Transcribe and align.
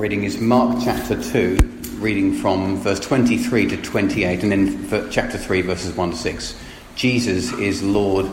Reading 0.00 0.22
is 0.22 0.40
Mark 0.40 0.78
chapter 0.84 1.20
2, 1.20 1.56
reading 1.98 2.32
from 2.32 2.76
verse 2.76 3.00
23 3.00 3.66
to 3.66 3.82
28, 3.82 4.44
and 4.44 4.52
then 4.52 5.10
chapter 5.10 5.36
3, 5.36 5.62
verses 5.62 5.92
1 5.96 6.10
to 6.12 6.16
6. 6.16 6.60
Jesus 6.94 7.52
is 7.54 7.82
Lord 7.82 8.26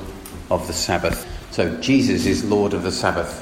of 0.52 0.68
the 0.68 0.74
Sabbath. 0.74 1.28
So, 1.50 1.76
Jesus 1.82 2.28
is 2.28 2.44
Lord 2.44 2.76
of 2.76 2.84
the 2.84 2.92
Sabbath. 2.92 3.42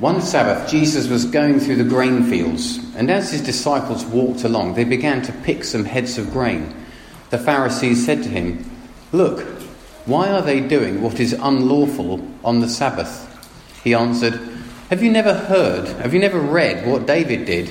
One 0.00 0.20
Sabbath, 0.20 0.68
Jesus 0.68 1.06
was 1.06 1.26
going 1.26 1.60
through 1.60 1.76
the 1.76 1.84
grain 1.84 2.24
fields, 2.24 2.80
and 2.96 3.08
as 3.08 3.30
his 3.30 3.40
disciples 3.40 4.04
walked 4.06 4.42
along, 4.42 4.74
they 4.74 4.82
began 4.82 5.22
to 5.22 5.32
pick 5.44 5.62
some 5.62 5.84
heads 5.84 6.18
of 6.18 6.32
grain. 6.32 6.74
The 7.30 7.38
Pharisees 7.38 8.04
said 8.04 8.24
to 8.24 8.28
him, 8.28 8.68
Look, 9.12 9.42
why 10.06 10.28
are 10.28 10.42
they 10.42 10.58
doing 10.58 11.02
what 11.02 11.20
is 11.20 11.34
unlawful 11.34 12.20
on 12.42 12.58
the 12.58 12.68
Sabbath? 12.68 13.26
He 13.84 13.94
answered, 13.94 14.57
have 14.88 15.02
you 15.02 15.10
never 15.10 15.34
heard, 15.34 15.88
have 16.00 16.14
you 16.14 16.20
never 16.20 16.40
read 16.40 16.86
what 16.86 17.06
David 17.06 17.44
did 17.44 17.68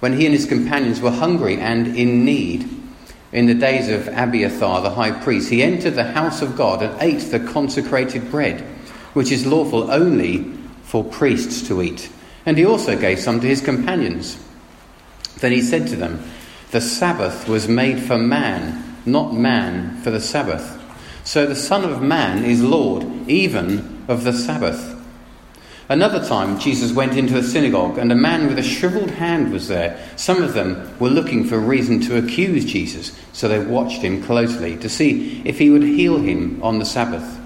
when 0.00 0.14
he 0.14 0.24
and 0.24 0.34
his 0.34 0.46
companions 0.46 1.00
were 1.00 1.10
hungry 1.10 1.58
and 1.58 1.96
in 1.96 2.24
need? 2.24 2.68
In 3.32 3.46
the 3.46 3.54
days 3.54 3.90
of 3.90 4.08
Abiathar 4.08 4.80
the 4.80 4.90
high 4.90 5.10
priest, 5.10 5.50
he 5.50 5.62
entered 5.62 5.94
the 5.94 6.12
house 6.12 6.40
of 6.40 6.56
God 6.56 6.82
and 6.82 7.02
ate 7.02 7.30
the 7.30 7.40
consecrated 7.40 8.30
bread, 8.30 8.62
which 9.12 9.30
is 9.30 9.46
lawful 9.46 9.90
only 9.90 10.44
for 10.84 11.04
priests 11.04 11.66
to 11.68 11.82
eat. 11.82 12.10
And 12.46 12.56
he 12.56 12.64
also 12.64 12.98
gave 12.98 13.18
some 13.18 13.40
to 13.40 13.46
his 13.46 13.60
companions. 13.60 14.42
Then 15.40 15.52
he 15.52 15.60
said 15.60 15.88
to 15.88 15.96
them, 15.96 16.24
The 16.70 16.80
Sabbath 16.80 17.48
was 17.48 17.68
made 17.68 18.00
for 18.00 18.16
man, 18.16 18.96
not 19.04 19.34
man 19.34 20.00
for 20.00 20.10
the 20.10 20.20
Sabbath. 20.20 20.82
So 21.24 21.44
the 21.44 21.56
Son 21.56 21.84
of 21.84 22.00
Man 22.00 22.44
is 22.44 22.62
Lord 22.62 23.04
even 23.28 24.04
of 24.08 24.24
the 24.24 24.32
Sabbath. 24.32 24.95
Another 25.88 26.24
time, 26.26 26.58
Jesus 26.58 26.92
went 26.92 27.16
into 27.16 27.38
a 27.38 27.42
synagogue, 27.44 27.96
and 27.96 28.10
a 28.10 28.16
man 28.16 28.48
with 28.48 28.58
a 28.58 28.62
shriveled 28.62 29.10
hand 29.10 29.52
was 29.52 29.68
there. 29.68 30.04
Some 30.16 30.42
of 30.42 30.52
them 30.52 30.98
were 30.98 31.08
looking 31.08 31.44
for 31.44 31.54
a 31.56 31.60
reason 31.60 32.00
to 32.02 32.18
accuse 32.18 32.64
Jesus, 32.64 33.16
so 33.32 33.46
they 33.46 33.64
watched 33.64 34.02
him 34.02 34.20
closely 34.24 34.76
to 34.78 34.88
see 34.88 35.42
if 35.44 35.60
he 35.60 35.70
would 35.70 35.84
heal 35.84 36.18
him 36.18 36.60
on 36.60 36.80
the 36.80 36.84
Sabbath. 36.84 37.40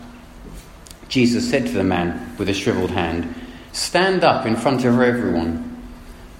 Jesus 1.10 1.50
said 1.50 1.66
to 1.66 1.72
the 1.72 1.84
man 1.84 2.34
with 2.38 2.48
a 2.48 2.54
shriveled 2.54 2.92
hand, 2.92 3.34
Stand 3.72 4.24
up 4.24 4.46
in 4.46 4.56
front 4.56 4.86
of 4.86 4.98
everyone. 4.98 5.66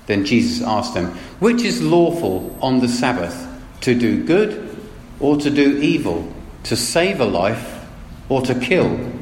Then 0.07 0.25
Jesus 0.25 0.67
asked 0.67 0.95
them, 0.95 1.09
Which 1.39 1.63
is 1.63 1.83
lawful 1.83 2.57
on 2.63 2.81
the 2.81 2.89
Sabbath, 2.89 3.47
to 3.83 3.95
do 3.95 4.25
good 4.25 4.79
or 5.21 5.37
to 5.37 5.51
do 5.51 5.77
evil, 5.79 6.33
to 6.65 6.77
save 6.77 7.21
a 7.21 7.27
life 7.27 7.85
or 8.31 8.41
to 8.43 8.55
kill? 8.55 9.13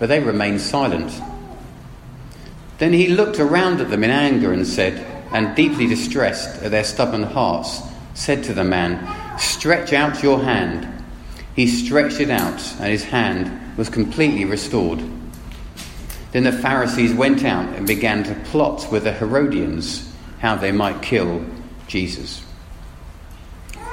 But 0.00 0.08
they 0.08 0.18
remained 0.18 0.60
silent. 0.60 1.12
Then 2.82 2.94
he 2.94 3.06
looked 3.06 3.38
around 3.38 3.80
at 3.80 3.90
them 3.90 4.02
in 4.02 4.10
anger 4.10 4.52
and 4.52 4.66
said, 4.66 5.06
and 5.30 5.54
deeply 5.54 5.86
distressed 5.86 6.60
at 6.64 6.72
their 6.72 6.82
stubborn 6.82 7.22
hearts, 7.22 7.80
said 8.14 8.42
to 8.42 8.54
the 8.54 8.64
man, 8.64 9.38
Stretch 9.38 9.92
out 9.92 10.20
your 10.20 10.42
hand. 10.42 10.88
He 11.54 11.68
stretched 11.68 12.18
it 12.18 12.28
out, 12.28 12.60
and 12.80 12.88
his 12.88 13.04
hand 13.04 13.76
was 13.78 13.88
completely 13.88 14.44
restored. 14.44 15.00
Then 16.32 16.42
the 16.42 16.50
Pharisees 16.50 17.14
went 17.14 17.44
out 17.44 17.72
and 17.76 17.86
began 17.86 18.24
to 18.24 18.34
plot 18.50 18.90
with 18.90 19.04
the 19.04 19.12
Herodians 19.12 20.12
how 20.40 20.56
they 20.56 20.72
might 20.72 21.02
kill 21.02 21.46
Jesus. 21.86 22.44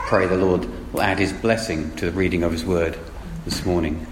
Pray 0.07 0.25
the 0.25 0.35
Lord 0.35 0.67
will 0.91 1.03
add 1.03 1.19
his 1.19 1.31
blessing 1.31 1.95
to 1.97 2.07
the 2.07 2.17
reading 2.17 2.41
of 2.41 2.51
his 2.51 2.65
word 2.65 2.97
this 3.45 3.63
morning. 3.67 4.07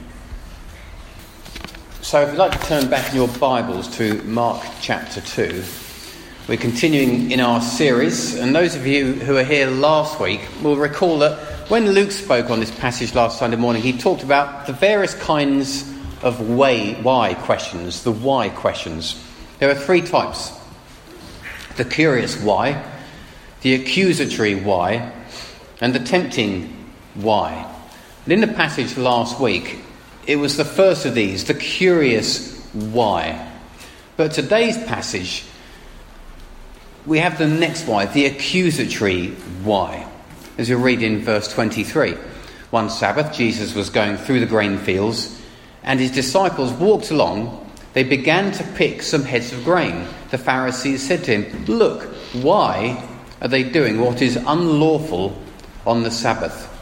So, 2.08 2.22
if 2.22 2.30
you'd 2.30 2.38
like 2.38 2.58
to 2.58 2.68
turn 2.68 2.90
back 2.90 3.10
in 3.10 3.18
your 3.18 3.28
Bibles 3.28 3.90
to 3.98 4.24
Mark 4.24 4.66
chapter 4.80 5.20
2, 5.20 5.62
we're 6.48 6.58
continuing 6.58 7.32
in 7.32 7.42
our 7.42 7.60
series. 7.60 8.36
And 8.36 8.56
those 8.56 8.78
of 8.78 8.88
you 8.88 9.12
who 9.12 9.34
were 9.34 9.44
here 9.44 9.68
last 9.68 10.18
week 10.18 10.40
will 10.64 10.78
recall 10.78 11.20
that 11.20 11.38
when 11.70 11.92
Luke 11.92 12.12
spoke 12.12 12.50
on 12.50 12.62
this 12.62 12.72
passage 12.72 13.14
last 13.14 13.38
Sunday 13.38 13.58
morning, 13.58 13.82
he 13.82 13.92
talked 13.92 14.24
about 14.24 14.68
the 14.68 14.72
various 14.72 15.16
kinds 15.16 15.84
of 16.22 16.50
way, 16.50 16.94
why 16.94 17.34
questions, 17.34 18.04
the 18.04 18.14
why 18.14 18.48
questions. 18.48 19.22
There 19.60 19.70
are 19.70 19.76
three 19.76 20.00
types 20.00 20.58
the 21.76 21.84
curious 21.84 22.42
why, 22.42 22.86
the 23.64 23.74
accusatory 23.74 24.56
why, 24.56 25.12
and 25.82 25.94
the 25.94 26.00
tempting 26.00 26.74
why. 27.16 27.70
And 28.24 28.32
in 28.32 28.40
the 28.40 28.48
passage 28.48 28.96
last 28.96 29.42
week, 29.42 29.82
it 30.28 30.36
was 30.36 30.58
the 30.58 30.66
first 30.66 31.06
of 31.06 31.16
these, 31.16 31.46
the 31.46 31.54
curious 31.54 32.62
why. 32.74 33.50
But 34.18 34.34
today's 34.34 34.78
passage, 34.84 35.46
we 37.06 37.20
have 37.20 37.38
the 37.38 37.48
next 37.48 37.88
why, 37.88 38.06
the 38.06 38.26
accusatory 38.26 39.30
why. 39.64 40.06
As 40.58 40.68
you 40.68 40.78
read 40.78 41.02
in 41.02 41.22
verse 41.22 41.52
23. 41.52 42.16
One 42.72 42.90
Sabbath, 42.90 43.34
Jesus 43.34 43.74
was 43.74 43.90
going 43.90 44.18
through 44.18 44.42
the 44.42 44.46
grain 44.46 44.78
fields, 44.78 45.42
and 45.84 46.00
his 46.00 46.12
disciples 46.12 46.74
walked 46.74 47.12
along. 47.12 47.72
They 47.94 48.04
began 48.04 48.52
to 48.52 48.64
pick 48.76 49.02
some 49.04 49.24
heads 49.24 49.54
of 49.54 49.64
grain. 49.64 50.06
The 50.32 50.38
Pharisees 50.38 51.08
said 51.08 51.24
to 51.24 51.38
him, 51.38 51.66
Look, 51.66 52.04
why 52.34 53.08
are 53.42 53.48
they 53.48 53.64
doing 53.64 54.02
what 54.02 54.22
is 54.22 54.36
unlawful 54.36 55.42
on 55.86 56.04
the 56.04 56.12
Sabbath? 56.12 56.77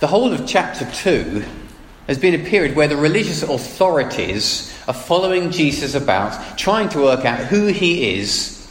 The 0.00 0.06
whole 0.06 0.32
of 0.32 0.46
chapter 0.46 0.90
2 0.90 1.44
has 2.06 2.16
been 2.16 2.34
a 2.34 2.48
period 2.48 2.74
where 2.74 2.88
the 2.88 2.96
religious 2.96 3.42
authorities 3.42 4.74
are 4.88 4.94
following 4.94 5.50
Jesus 5.50 5.94
about, 5.94 6.56
trying 6.56 6.88
to 6.90 7.02
work 7.02 7.26
out 7.26 7.40
who 7.40 7.66
he 7.66 8.18
is, 8.18 8.66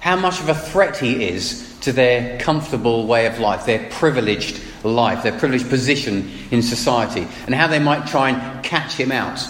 how 0.00 0.16
much 0.16 0.40
of 0.40 0.50
a 0.50 0.54
threat 0.54 0.98
he 0.98 1.26
is 1.26 1.78
to 1.80 1.92
their 1.92 2.38
comfortable 2.38 3.06
way 3.06 3.24
of 3.24 3.38
life, 3.38 3.64
their 3.64 3.88
privileged 3.92 4.60
life, 4.84 5.22
their 5.22 5.38
privileged 5.38 5.70
position 5.70 6.30
in 6.50 6.60
society, 6.60 7.26
and 7.46 7.54
how 7.54 7.66
they 7.66 7.78
might 7.78 8.06
try 8.06 8.28
and 8.28 8.62
catch 8.62 8.92
him 8.92 9.10
out. 9.10 9.42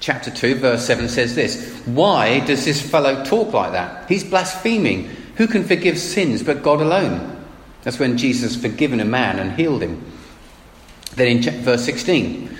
Chapter 0.00 0.30
2, 0.30 0.54
verse 0.54 0.86
7 0.86 1.10
says 1.10 1.34
this 1.34 1.70
Why 1.84 2.40
does 2.40 2.64
this 2.64 2.80
fellow 2.80 3.22
talk 3.26 3.52
like 3.52 3.72
that? 3.72 4.08
He's 4.08 4.24
blaspheming. 4.24 5.10
Who 5.36 5.48
can 5.48 5.64
forgive 5.64 5.98
sins 5.98 6.42
but 6.42 6.62
God 6.62 6.80
alone? 6.80 7.44
That's 7.82 7.98
when 7.98 8.16
Jesus 8.16 8.56
forgiven 8.56 9.00
a 9.00 9.04
man 9.04 9.38
and 9.38 9.52
healed 9.52 9.82
him. 9.82 10.14
Then 11.16 11.28
in 11.28 11.62
verse 11.62 11.84
16, 11.84 12.56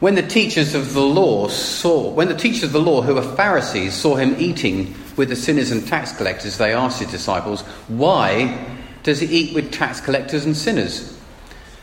when 0.00 0.14
the 0.14 0.22
teachers 0.22 0.74
of 0.74 0.92
the 0.92 1.00
law 1.00 1.48
saw, 1.48 2.10
when 2.10 2.28
the 2.28 2.36
teachers 2.36 2.64
of 2.64 2.72
the 2.72 2.80
law 2.80 3.00
who 3.00 3.14
were 3.14 3.22
Pharisees 3.22 3.94
saw 3.94 4.16
him 4.16 4.36
eating 4.38 4.94
with 5.16 5.30
the 5.30 5.36
sinners 5.36 5.70
and 5.70 5.86
tax 5.86 6.12
collectors, 6.12 6.58
they 6.58 6.74
asked 6.74 7.00
his 7.00 7.10
disciples, 7.10 7.62
Why 7.88 8.66
does 9.02 9.20
he 9.20 9.26
eat 9.26 9.54
with 9.54 9.72
tax 9.72 10.00
collectors 10.00 10.44
and 10.44 10.56
sinners? 10.56 11.18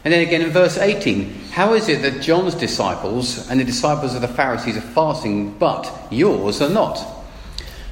And 0.03 0.13
then 0.13 0.21
again 0.21 0.41
in 0.41 0.49
verse 0.49 0.77
18, 0.77 1.31
how 1.51 1.73
is 1.73 1.89
it 1.89 2.01
that 2.03 2.21
John's 2.21 2.55
disciples 2.55 3.49
and 3.49 3.59
the 3.59 3.63
disciples 3.63 4.15
of 4.15 4.21
the 4.21 4.27
Pharisees 4.27 4.77
are 4.77 4.81
fasting, 4.81 5.53
but 5.57 5.91
yours 6.11 6.61
are 6.61 6.69
not? 6.69 7.03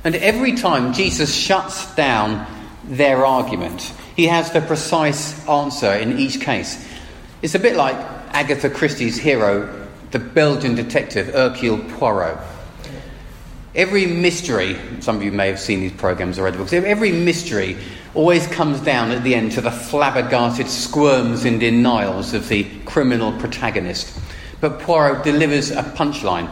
And 0.04 0.16
every 0.16 0.54
time 0.54 0.94
Jesus 0.94 1.34
shuts 1.34 1.94
down 1.96 2.46
their 2.84 3.26
argument, 3.26 3.94
he 4.16 4.28
has 4.28 4.52
the 4.52 4.62
precise 4.62 5.48
answer 5.48 5.94
in 5.94 6.20
each 6.20 6.42
case. 6.42 6.86
It's 7.42 7.56
a 7.56 7.60
bit 7.60 7.76
like 7.76 8.19
Agatha 8.34 8.70
Christie's 8.70 9.18
hero, 9.18 9.88
the 10.12 10.20
Belgian 10.20 10.76
detective 10.76 11.28
Hercule 11.28 11.78
Poirot. 11.98 12.38
Every 13.76 14.08
mystery, 14.08 14.78
some 15.00 15.18
of 15.18 15.24
you 15.24 15.32
may 15.32 15.48
have 15.48 15.60
seen 15.60 15.80
these 15.80 15.94
programs 15.94 16.40
or 16.40 16.44
read 16.44 16.56
the 16.56 16.58
books, 16.58 16.74
every 16.74 17.12
mystery 17.12 17.78
always 18.16 18.48
comes 18.48 18.80
down 18.82 19.12
at 19.12 19.24
the 19.24 19.36
end 19.36 19.52
to 19.54 19.62
the 19.62 19.72
flabbergasted 19.72 20.68
squirms 20.68 21.46
and 21.46 21.60
denials 21.60 22.34
of 22.34 22.48
the 22.50 22.64
criminal 22.86 23.32
protagonist. 23.34 24.20
But 24.60 24.80
Poirot 24.80 25.24
delivers 25.24 25.72
a 25.72 25.84
punchline, 25.84 26.50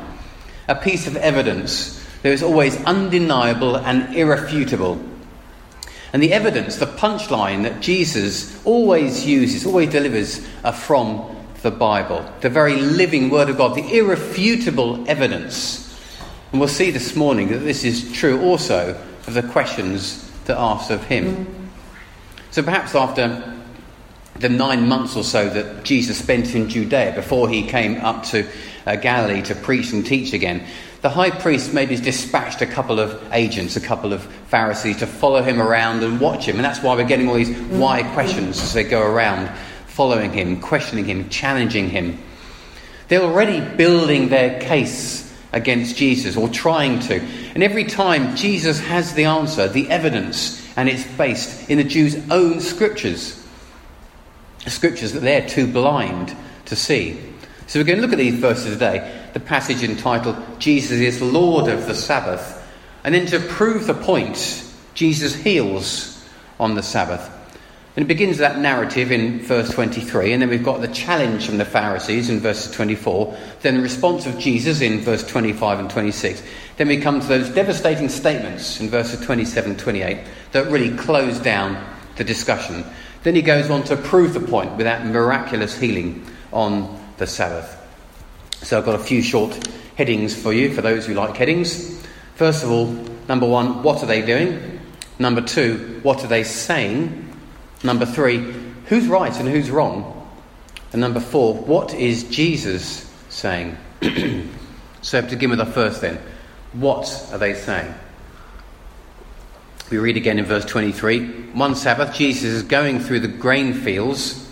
a 0.67 0.75
piece 0.75 1.07
of 1.07 1.15
evidence 1.15 2.05
that 2.21 2.31
is 2.31 2.43
always 2.43 2.81
undeniable 2.83 3.77
and 3.77 4.15
irrefutable. 4.15 5.03
And 6.13 6.23
the 6.23 6.33
evidence, 6.33 6.77
the 6.77 6.85
punchline 6.85 7.63
that 7.63 7.81
Jesus 7.81 8.63
always 8.65 9.25
uses, 9.25 9.65
always 9.65 9.89
delivers, 9.89 10.45
are 10.63 10.73
from 10.73 11.36
the 11.67 11.77
Bible, 11.77 12.25
the 12.39 12.49
very 12.49 12.77
living 12.77 13.29
Word 13.29 13.49
of 13.49 13.57
God, 13.57 13.75
the 13.75 13.97
irrefutable 13.97 15.03
evidence. 15.09 15.83
And 16.51 16.61
we'll 16.61 16.69
see 16.69 16.91
this 16.91 17.13
morning 17.13 17.49
that 17.49 17.57
this 17.57 17.83
is 17.83 18.09
true 18.13 18.41
also 18.41 18.91
of 19.27 19.33
the 19.33 19.43
questions 19.43 20.31
that 20.45 20.55
are 20.57 20.77
asked 20.77 20.91
of 20.91 21.03
Him. 21.03 21.69
So 22.51 22.63
perhaps 22.63 22.95
after 22.95 23.53
the 24.35 24.47
nine 24.47 24.87
months 24.87 25.17
or 25.17 25.25
so 25.25 25.49
that 25.49 25.83
Jesus 25.83 26.17
spent 26.19 26.55
in 26.55 26.69
Judea 26.69 27.11
before 27.13 27.49
he 27.49 27.67
came 27.67 27.97
up 27.97 28.23
to 28.27 28.47
uh, 28.85 28.95
Galilee 28.95 29.41
to 29.41 29.55
preach 29.55 29.91
and 29.91 30.05
teach 30.05 30.31
again, 30.31 30.65
the 31.01 31.09
high 31.09 31.31
priest 31.31 31.73
maybe 31.73 31.97
dispatched 31.97 32.61
a 32.61 32.65
couple 32.65 32.97
of 32.97 33.21
agents, 33.33 33.75
a 33.75 33.81
couple 33.81 34.13
of 34.13 34.23
Pharisees 34.23 34.99
to 34.99 35.07
follow 35.07 35.43
him 35.43 35.61
around 35.61 36.01
and 36.01 36.21
watch 36.21 36.47
him. 36.47 36.55
And 36.55 36.63
that's 36.63 36.81
why 36.81 36.95
we're 36.95 37.03
getting 37.03 37.27
all 37.27 37.35
these 37.35 37.57
why 37.57 38.03
questions 38.13 38.61
as 38.61 38.73
they 38.73 38.85
go 38.85 39.01
around 39.01 39.51
following 39.97 40.31
him, 40.31 40.61
questioning 40.61 41.05
him, 41.05 41.27
challenging 41.27 41.89
him. 41.89 42.19
They're 43.07 43.23
already 43.23 43.59
building 43.77 44.29
their 44.29 44.61
case 44.61 45.35
against 45.51 45.97
Jesus 45.97 46.37
or 46.37 46.47
trying 46.49 46.99
to. 46.99 47.19
And 47.55 47.63
every 47.63 47.85
time 47.85 48.35
Jesus 48.35 48.79
has 48.79 49.15
the 49.15 49.25
answer, 49.25 49.67
the 49.67 49.89
evidence, 49.89 50.63
and 50.77 50.87
it's 50.87 51.03
based 51.03 51.67
in 51.67 51.79
the 51.79 51.83
Jews' 51.83 52.15
own 52.29 52.59
scriptures. 52.59 53.43
Scriptures 54.67 55.13
that 55.13 55.21
they're 55.21 55.49
too 55.49 55.65
blind 55.65 56.37
to 56.65 56.75
see. 56.75 57.19
So 57.65 57.79
we're 57.79 57.85
going 57.85 57.97
to 57.97 58.03
look 58.03 58.13
at 58.13 58.19
these 58.19 58.39
verses 58.39 58.73
today. 58.73 59.29
The 59.33 59.39
passage 59.39 59.81
entitled, 59.81 60.37
Jesus 60.59 60.99
is 60.99 61.23
Lord 61.23 61.71
of 61.71 61.87
the 61.87 61.95
Sabbath. 61.95 62.63
And 63.03 63.15
then 63.15 63.25
to 63.27 63.39
prove 63.39 63.87
the 63.87 63.95
point, 63.95 64.63
Jesus 64.93 65.33
heals 65.33 66.23
on 66.59 66.75
the 66.75 66.83
Sabbath. 66.83 67.33
And 67.97 68.03
it 68.03 68.07
begins 68.07 68.37
that 68.37 68.59
narrative 68.59 69.11
in 69.11 69.39
verse 69.39 69.71
23, 69.71 70.31
and 70.31 70.43
then 70.43 70.49
we've 70.49 70.63
got 70.63 70.81
the 70.81 70.87
challenge 70.89 71.47
from 71.47 71.57
the 71.57 71.65
Pharisees 71.65 72.29
in 72.29 72.39
verse 72.39 72.69
24, 72.69 73.35
then 73.61 73.77
the 73.77 73.81
response 73.81 74.27
of 74.27 74.37
Jesus 74.37 74.81
in 74.81 74.99
verse 74.99 75.25
25 75.25 75.79
and 75.79 75.89
26. 75.89 76.43
Then 76.75 76.89
we 76.89 77.01
come 77.01 77.19
to 77.19 77.25
those 77.25 77.49
devastating 77.49 78.07
statements 78.07 78.79
in 78.79 78.87
verses 78.87 79.25
27 79.25 79.71
and 79.71 79.79
28 79.79 80.19
that 80.51 80.69
really 80.69 80.95
close 80.95 81.39
down 81.39 81.83
the 82.17 82.23
discussion. 82.23 82.85
Then 83.23 83.33
he 83.33 83.41
goes 83.41 83.71
on 83.71 83.81
to 83.85 83.97
prove 83.97 84.35
the 84.35 84.41
point 84.41 84.77
with 84.77 84.85
that 84.85 85.07
miraculous 85.07 85.75
healing 85.75 86.23
on 86.53 87.03
the 87.17 87.25
Sabbath. 87.25 87.83
So 88.61 88.77
I've 88.77 88.85
got 88.85 88.93
a 88.93 89.03
few 89.03 89.23
short 89.23 89.67
headings 89.95 90.39
for 90.39 90.53
you, 90.53 90.71
for 90.71 90.83
those 90.83 91.07
who 91.07 91.15
like 91.15 91.35
headings. 91.35 91.99
First 92.35 92.63
of 92.63 92.69
all, 92.69 92.85
number 93.27 93.47
one, 93.47 93.81
what 93.81 94.03
are 94.03 94.05
they 94.05 94.21
doing? 94.21 94.81
Number 95.17 95.41
two, 95.41 95.99
what 96.03 96.23
are 96.23 96.27
they 96.27 96.43
saying? 96.43 97.26
Number 97.83 98.05
three, 98.05 98.37
who's 98.85 99.07
right 99.07 99.37
and 99.39 99.47
who's 99.47 99.69
wrong? 99.69 100.13
And 100.91 101.01
number 101.01 101.19
four, 101.19 101.53
what 101.53 101.93
is 101.93 102.23
Jesus 102.23 103.11
saying? 103.29 103.77
so 105.01 105.21
to 105.21 105.27
begin 105.27 105.49
with 105.49 105.59
the 105.59 105.65
first 105.65 106.01
then, 106.01 106.19
what 106.73 107.29
are 107.31 107.37
they 107.37 107.53
saying? 107.53 107.93
We 109.89 109.97
read 109.99 110.17
again 110.17 110.37
in 110.37 110.45
verse 110.45 110.65
23. 110.65 111.51
One 111.53 111.75
Sabbath, 111.75 112.13
Jesus 112.13 112.45
is 112.45 112.63
going 112.63 112.99
through 112.99 113.21
the 113.21 113.27
grain 113.27 113.73
fields, 113.73 114.49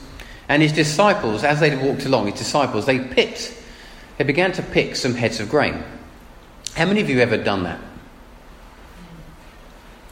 and 0.48 0.62
his 0.62 0.72
disciples, 0.72 1.44
as 1.44 1.60
they 1.60 1.76
walked 1.76 2.06
along, 2.06 2.28
his 2.28 2.36
disciples, 2.36 2.86
they 2.86 3.00
picked, 3.00 3.54
they 4.18 4.24
began 4.24 4.52
to 4.54 4.62
pick 4.62 4.96
some 4.96 5.14
heads 5.14 5.40
of 5.40 5.50
grain. 5.50 5.84
How 6.76 6.86
many 6.86 7.02
of 7.02 7.10
you 7.10 7.20
ever 7.20 7.38
done 7.38 7.64
that? 7.64 7.80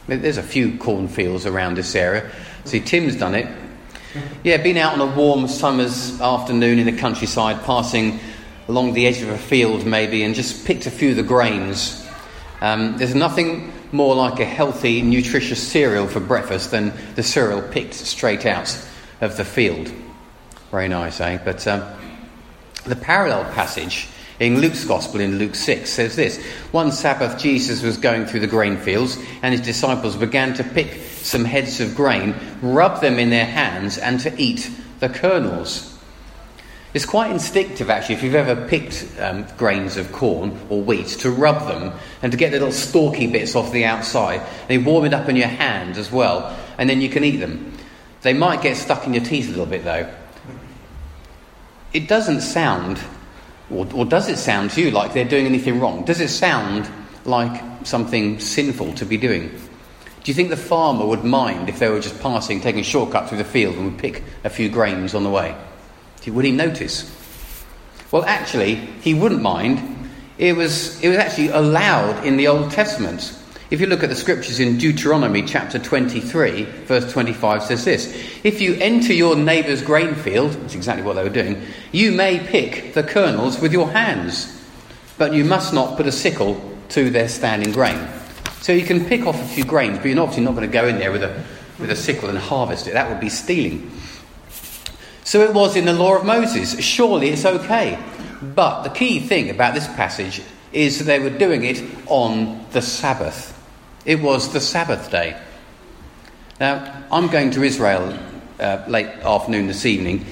There's 0.08 0.38
a 0.38 0.44
few 0.44 0.78
cornfields 0.78 1.46
around 1.46 1.78
this 1.78 1.96
area. 1.96 2.30
See, 2.66 2.80
Tim's 2.80 3.16
done 3.16 3.36
it. 3.36 3.48
Yeah, 4.44 4.58
been 4.58 4.78
out 4.78 4.94
on 4.94 5.02
a 5.02 5.16
warm 5.16 5.48
summer's 5.48 6.22
afternoon 6.22 6.80
in 6.80 6.86
the 6.86 6.98
countryside, 6.98 7.64
passing 7.64 8.20
along 8.68 8.94
the 8.94 9.08
edge 9.08 9.22
of 9.22 9.30
a 9.30 9.38
field 9.38 9.86
maybe, 9.86 10.24
and 10.24 10.36
just 10.36 10.66
picked 10.66 10.86
a 10.86 10.92
few 10.92 11.12
of 11.12 11.16
the 11.16 11.24
grains. 11.24 12.08
Um, 12.62 12.98
there's 12.98 13.16
nothing 13.16 13.74
more 13.92 14.16
like 14.16 14.40
a 14.40 14.46
healthy, 14.46 15.02
nutritious 15.02 15.62
cereal 15.62 16.08
for 16.08 16.20
breakfast 16.20 16.72
than 16.72 16.94
the 17.16 17.24
cereal 17.24 17.62
picked 17.62 17.94
straight 17.94 18.46
out 18.46 18.78
of 19.20 19.36
the 19.38 19.46
field. 19.46 19.92
Very 20.72 20.88
nice, 20.88 21.20
eh? 21.20 21.40
But 21.44 21.68
um, 21.68 21.84
the 22.86 22.96
parallel 22.96 23.44
passage 23.54 24.08
in 24.44 24.60
Luke's 24.60 24.84
Gospel, 24.84 25.22
in 25.22 25.38
Luke 25.40 25.56
6, 25.56 25.90
says 25.90 26.18
this 26.18 26.44
One 26.72 26.92
Sabbath, 26.92 27.40
Jesus 27.40 27.82
was 27.82 27.96
going 27.96 28.26
through 28.26 28.42
the 28.42 28.48
grain 28.48 28.78
fields, 28.78 29.18
and 29.42 29.54
his 29.54 29.62
disciples 29.62 30.18
began 30.18 30.54
to 30.56 30.66
pick 30.66 31.02
some 31.22 31.46
heads 31.46 31.80
of 31.80 31.96
grain, 31.96 32.36
rub 32.62 33.00
them 33.00 33.20
in 33.20 33.30
their 33.30 33.46
hands, 33.46 33.98
and 33.98 34.20
to 34.20 34.42
eat 34.42 34.70
the 35.00 35.08
kernels. 35.08 35.98
It's 36.94 37.06
quite 37.06 37.32
instinctive, 37.32 37.90
actually, 37.90 38.16
if 38.16 38.24
you've 38.24 38.36
ever 38.36 38.68
picked 38.68 39.08
um, 39.18 39.46
grains 39.58 39.96
of 39.96 40.12
corn 40.12 40.60
or 40.70 40.82
wheat, 40.82 41.08
to 41.08 41.32
rub 41.32 41.66
them 41.68 41.98
and 42.22 42.32
to 42.32 42.38
get 42.38 42.52
the 42.52 42.60
little 42.60 42.74
stalky 42.74 43.28
bits 43.28 43.56
off 43.56 43.72
the 43.72 43.86
outside. 43.86 44.46
And 44.70 44.86
warm 44.86 45.06
it 45.06 45.14
up 45.14 45.30
in 45.30 45.38
your 45.38 45.48
hand 45.48 45.98
as 45.98 46.12
well, 46.12 46.56
and 46.78 46.90
then 46.90 47.00
you 47.00 47.10
can 47.10 47.24
eat 47.24 47.38
them. 47.38 47.76
They 48.22 48.34
might 48.34 48.62
get 48.62 48.76
stuck 48.78 49.08
in 49.08 49.14
your 49.14 49.24
teeth 49.24 49.48
a 49.48 49.52
little 49.52 49.66
bit, 49.66 49.86
though. 49.86 50.14
It 51.94 52.08
doesn't 52.08 52.42
sound 52.42 53.00
or, 53.70 53.88
or 53.94 54.06
does 54.06 54.30
it 54.30 54.38
sound 54.38 54.72
to 54.72 54.82
you 54.82 54.92
like 54.92 55.14
they're 55.14 55.26
doing 55.26 55.46
anything 55.46 55.80
wrong? 55.80 56.06
Does 56.06 56.20
it 56.20 56.30
sound 56.30 56.90
like 57.26 57.62
something 57.86 58.40
sinful 58.40 58.94
to 58.96 59.06
be 59.06 59.18
doing? 59.18 59.50
Do 59.50 60.32
you 60.32 60.34
think 60.34 60.50
the 60.50 60.58
farmer 60.58 61.06
would 61.06 61.24
mind 61.24 61.68
if 61.68 61.80
they 61.80 61.90
were 61.90 62.00
just 62.00 62.22
passing, 62.22 62.62
taking 62.62 62.82
a 62.82 62.84
shortcut 62.84 63.28
through 63.28 63.40
the 63.40 63.44
field 63.44 63.76
and 63.76 63.86
would 63.86 63.98
pick 63.98 64.24
a 64.44 64.50
few 64.50 64.70
grains 64.70 65.14
on 65.14 65.24
the 65.24 65.30
way? 65.30 65.56
Would 66.26 66.46
he 66.46 66.52
notice? 66.52 67.12
Well, 68.12 68.24
actually, 68.24 68.76
he 68.76 69.14
wouldn't 69.14 69.42
mind. 69.42 70.10
It 70.38 70.56
was, 70.56 71.02
it 71.04 71.10
was 71.10 71.18
actually 71.18 71.50
allowed 71.50 72.26
in 72.26 72.38
the 72.38 72.48
Old 72.48 72.72
Testament. 72.72 73.38
If 73.74 73.82
you 73.82 73.88
look 73.88 74.04
at 74.04 74.10
the 74.10 74.16
scriptures 74.16 74.60
in 74.60 74.78
Deuteronomy 74.78 75.42
chapter 75.42 75.80
23, 75.80 76.66
verse 76.86 77.12
25 77.12 77.64
says 77.64 77.84
this 77.84 78.06
If 78.44 78.62
you 78.62 78.76
enter 78.76 79.14
your 79.14 79.36
neighbour's 79.36 79.82
grain 79.82 80.14
field, 80.14 80.52
that's 80.52 80.76
exactly 80.76 81.04
what 81.04 81.16
they 81.16 81.24
were 81.24 81.30
doing, 81.30 81.60
you 81.92 82.12
may 82.12 82.38
pick 82.38 82.94
the 82.94 83.02
kernels 83.02 83.60
with 83.60 83.74
your 83.74 83.90
hands, 83.90 84.64
but 85.18 85.34
you 85.34 85.44
must 85.44 85.74
not 85.74 85.98
put 85.98 86.06
a 86.06 86.12
sickle 86.12 86.62
to 86.90 87.10
their 87.10 87.28
standing 87.28 87.72
grain. 87.72 87.98
So 88.62 88.74
you 88.74 88.86
can 88.86 89.06
pick 89.06 89.26
off 89.26 89.42
a 89.42 89.48
few 89.48 89.66
grains, 89.66 89.98
but 89.98 90.06
you're 90.06 90.20
obviously 90.20 90.44
not 90.44 90.54
going 90.54 90.70
to 90.70 90.72
go 90.72 90.88
in 90.88 91.00
there 91.00 91.12
with 91.12 91.24
a, 91.24 91.44
with 91.80 91.90
a 91.90 91.96
sickle 91.96 92.30
and 92.30 92.38
harvest 92.38 92.86
it. 92.86 92.94
That 92.94 93.10
would 93.10 93.20
be 93.20 93.30
stealing. 93.30 93.90
So 95.24 95.42
it 95.42 95.52
was 95.52 95.76
in 95.76 95.86
the 95.86 95.94
law 95.94 96.16
of 96.16 96.26
Moses. 96.26 96.80
Surely 96.80 97.30
it's 97.30 97.44
okay. 97.44 97.98
But 98.40 98.84
the 98.84 98.92
key 98.92 99.20
thing 99.20 99.50
about 99.50 99.74
this 99.74 99.88
passage 99.88 100.44
is 100.74 101.04
they 101.04 101.18
were 101.18 101.32
doing 101.32 101.64
it 101.64 101.84
on 102.06 102.68
the 102.72 102.82
Sabbath. 102.84 103.62
It 104.06 104.22
was 104.22 104.52
the 104.52 104.60
Sabbath 104.60 105.12
day. 105.12 105.40
Now, 106.60 107.06
I'm 107.10 107.28
going 107.28 107.52
to 107.52 107.64
Israel 107.64 108.18
uh, 108.60 108.84
late 108.88 109.08
afternoon 109.08 109.68
this 109.68 109.86
evening, 109.86 110.26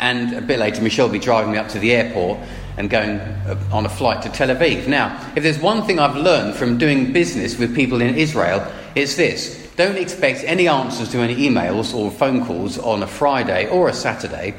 and 0.00 0.34
a 0.34 0.40
bit 0.40 0.58
later, 0.58 0.82
Michelle 0.82 1.06
will 1.06 1.12
be 1.12 1.20
driving 1.20 1.52
me 1.52 1.58
up 1.58 1.68
to 1.68 1.78
the 1.78 1.92
airport 1.92 2.40
and 2.76 2.90
going 2.90 3.20
uh, 3.20 3.56
on 3.72 3.86
a 3.86 3.88
flight 3.88 4.22
to 4.22 4.28
Tel 4.30 4.48
Aviv. 4.48 4.88
Now, 4.88 5.32
if 5.36 5.44
there's 5.44 5.60
one 5.60 5.84
thing 5.84 6.00
I've 6.00 6.16
learned 6.16 6.56
from 6.56 6.76
doing 6.76 7.12
business 7.12 7.56
with 7.56 7.74
people 7.74 8.00
in 8.00 8.16
Israel, 8.16 8.66
it's 8.96 9.14
this 9.14 9.72
don't 9.76 9.96
expect 9.96 10.42
any 10.42 10.66
answers 10.66 11.08
to 11.10 11.18
any 11.18 11.36
emails 11.36 11.94
or 11.94 12.10
phone 12.10 12.44
calls 12.44 12.78
on 12.78 13.04
a 13.04 13.06
Friday 13.06 13.68
or 13.68 13.88
a 13.88 13.92
Saturday, 13.92 14.56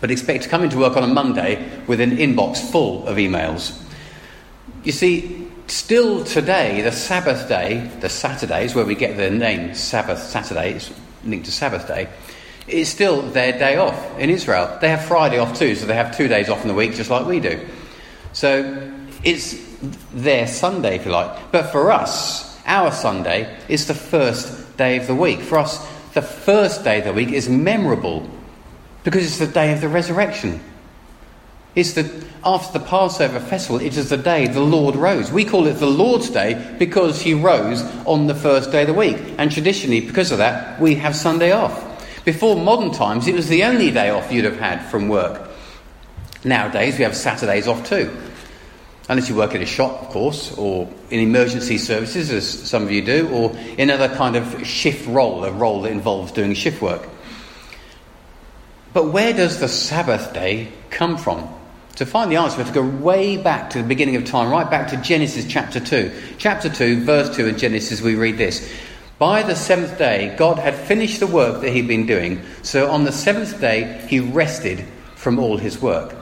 but 0.00 0.10
expect 0.10 0.42
to 0.42 0.48
come 0.48 0.64
into 0.64 0.78
work 0.78 0.96
on 0.96 1.04
a 1.04 1.14
Monday 1.14 1.64
with 1.86 2.00
an 2.00 2.16
inbox 2.16 2.58
full 2.58 3.06
of 3.06 3.18
emails. 3.18 3.80
You 4.82 4.90
see, 4.90 5.39
Still 5.70 6.24
today, 6.24 6.80
the 6.82 6.90
Sabbath 6.90 7.48
day, 7.48 7.88
the 8.00 8.08
Saturday 8.08 8.64
is 8.64 8.74
where 8.74 8.84
we 8.84 8.96
get 8.96 9.16
the 9.16 9.30
name 9.30 9.72
Sabbath 9.72 10.18
Saturday, 10.18 10.72
it's 10.72 10.92
linked 11.24 11.46
to 11.46 11.52
Sabbath 11.52 11.86
day, 11.86 12.08
is 12.66 12.88
still 12.88 13.22
their 13.22 13.52
day 13.52 13.76
off 13.76 14.18
in 14.18 14.30
Israel. 14.30 14.76
They 14.80 14.88
have 14.88 15.04
Friday 15.04 15.38
off 15.38 15.56
too, 15.56 15.76
so 15.76 15.86
they 15.86 15.94
have 15.94 16.16
two 16.16 16.26
days 16.26 16.48
off 16.48 16.62
in 16.62 16.66
the 16.68 16.74
week 16.74 16.94
just 16.94 17.08
like 17.08 17.24
we 17.24 17.38
do. 17.38 17.64
So 18.32 18.90
it's 19.22 19.54
their 20.12 20.48
Sunday, 20.48 20.96
if 20.96 21.06
you 21.06 21.12
like. 21.12 21.52
But 21.52 21.70
for 21.70 21.92
us, 21.92 22.60
our 22.66 22.90
Sunday 22.90 23.56
is 23.68 23.86
the 23.86 23.94
first 23.94 24.76
day 24.76 24.96
of 24.96 25.06
the 25.06 25.14
week. 25.14 25.40
For 25.40 25.56
us, 25.56 25.78
the 26.14 26.22
first 26.22 26.82
day 26.82 26.98
of 26.98 27.04
the 27.04 27.12
week 27.12 27.28
is 27.28 27.48
memorable 27.48 28.28
because 29.04 29.24
it's 29.24 29.38
the 29.38 29.46
day 29.46 29.72
of 29.72 29.80
the 29.80 29.88
resurrection. 29.88 30.60
It's 31.74 31.92
the, 31.92 32.24
after 32.44 32.78
the 32.78 32.84
Passover 32.84 33.38
festival, 33.38 33.80
it 33.80 33.96
is 33.96 34.10
the 34.10 34.16
day 34.16 34.48
the 34.48 34.60
Lord 34.60 34.96
rose. 34.96 35.30
We 35.30 35.44
call 35.44 35.66
it 35.66 35.74
the 35.74 35.86
Lord's 35.86 36.28
Day 36.28 36.74
because 36.78 37.22
he 37.22 37.34
rose 37.34 37.82
on 38.06 38.26
the 38.26 38.34
first 38.34 38.72
day 38.72 38.82
of 38.82 38.88
the 38.88 38.94
week. 38.94 39.18
And 39.38 39.52
traditionally, 39.52 40.00
because 40.00 40.32
of 40.32 40.38
that, 40.38 40.80
we 40.80 40.96
have 40.96 41.14
Sunday 41.14 41.52
off. 41.52 41.86
Before 42.24 42.56
modern 42.56 42.90
times, 42.90 43.28
it 43.28 43.34
was 43.34 43.48
the 43.48 43.64
only 43.64 43.90
day 43.90 44.10
off 44.10 44.32
you'd 44.32 44.44
have 44.44 44.58
had 44.58 44.84
from 44.90 45.08
work. 45.08 45.48
Nowadays, 46.44 46.98
we 46.98 47.04
have 47.04 47.16
Saturdays 47.16 47.68
off 47.68 47.88
too. 47.88 48.10
Unless 49.08 49.28
you 49.28 49.36
work 49.36 49.54
in 49.54 49.62
a 49.62 49.66
shop, 49.66 50.02
of 50.02 50.08
course, 50.08 50.56
or 50.56 50.88
in 51.10 51.20
emergency 51.20 51.78
services, 51.78 52.30
as 52.30 52.48
some 52.48 52.82
of 52.82 52.90
you 52.90 53.02
do, 53.02 53.28
or 53.30 53.50
in 53.76 53.90
another 53.90 54.14
kind 54.14 54.36
of 54.36 54.66
shift 54.66 55.06
role, 55.06 55.44
a 55.44 55.52
role 55.52 55.82
that 55.82 55.92
involves 55.92 56.32
doing 56.32 56.54
shift 56.54 56.82
work. 56.82 57.08
But 58.92 59.06
where 59.12 59.32
does 59.32 59.60
the 59.60 59.68
Sabbath 59.68 60.32
day 60.32 60.68
come 60.90 61.16
from? 61.16 61.48
To 62.00 62.06
find 62.06 62.32
the 62.32 62.36
answer, 62.36 62.56
we 62.56 62.64
have 62.64 62.72
to 62.72 62.80
go 62.80 62.88
way 63.04 63.36
back 63.36 63.68
to 63.70 63.82
the 63.82 63.86
beginning 63.86 64.16
of 64.16 64.24
time, 64.24 64.50
right 64.50 64.70
back 64.70 64.88
to 64.88 64.96
Genesis 64.96 65.44
chapter 65.46 65.78
2. 65.78 66.10
Chapter 66.38 66.70
2, 66.70 67.04
verse 67.04 67.36
2 67.36 67.48
of 67.48 67.58
Genesis, 67.58 68.00
we 68.00 68.14
read 68.14 68.38
this. 68.38 68.72
By 69.18 69.42
the 69.42 69.54
seventh 69.54 69.98
day, 69.98 70.34
God 70.38 70.58
had 70.58 70.74
finished 70.74 71.20
the 71.20 71.26
work 71.26 71.60
that 71.60 71.74
he'd 71.74 71.88
been 71.88 72.06
doing, 72.06 72.40
so 72.62 72.90
on 72.90 73.04
the 73.04 73.12
seventh 73.12 73.60
day, 73.60 74.02
he 74.08 74.18
rested 74.18 74.82
from 75.14 75.38
all 75.38 75.58
his 75.58 75.82
work. 75.82 76.14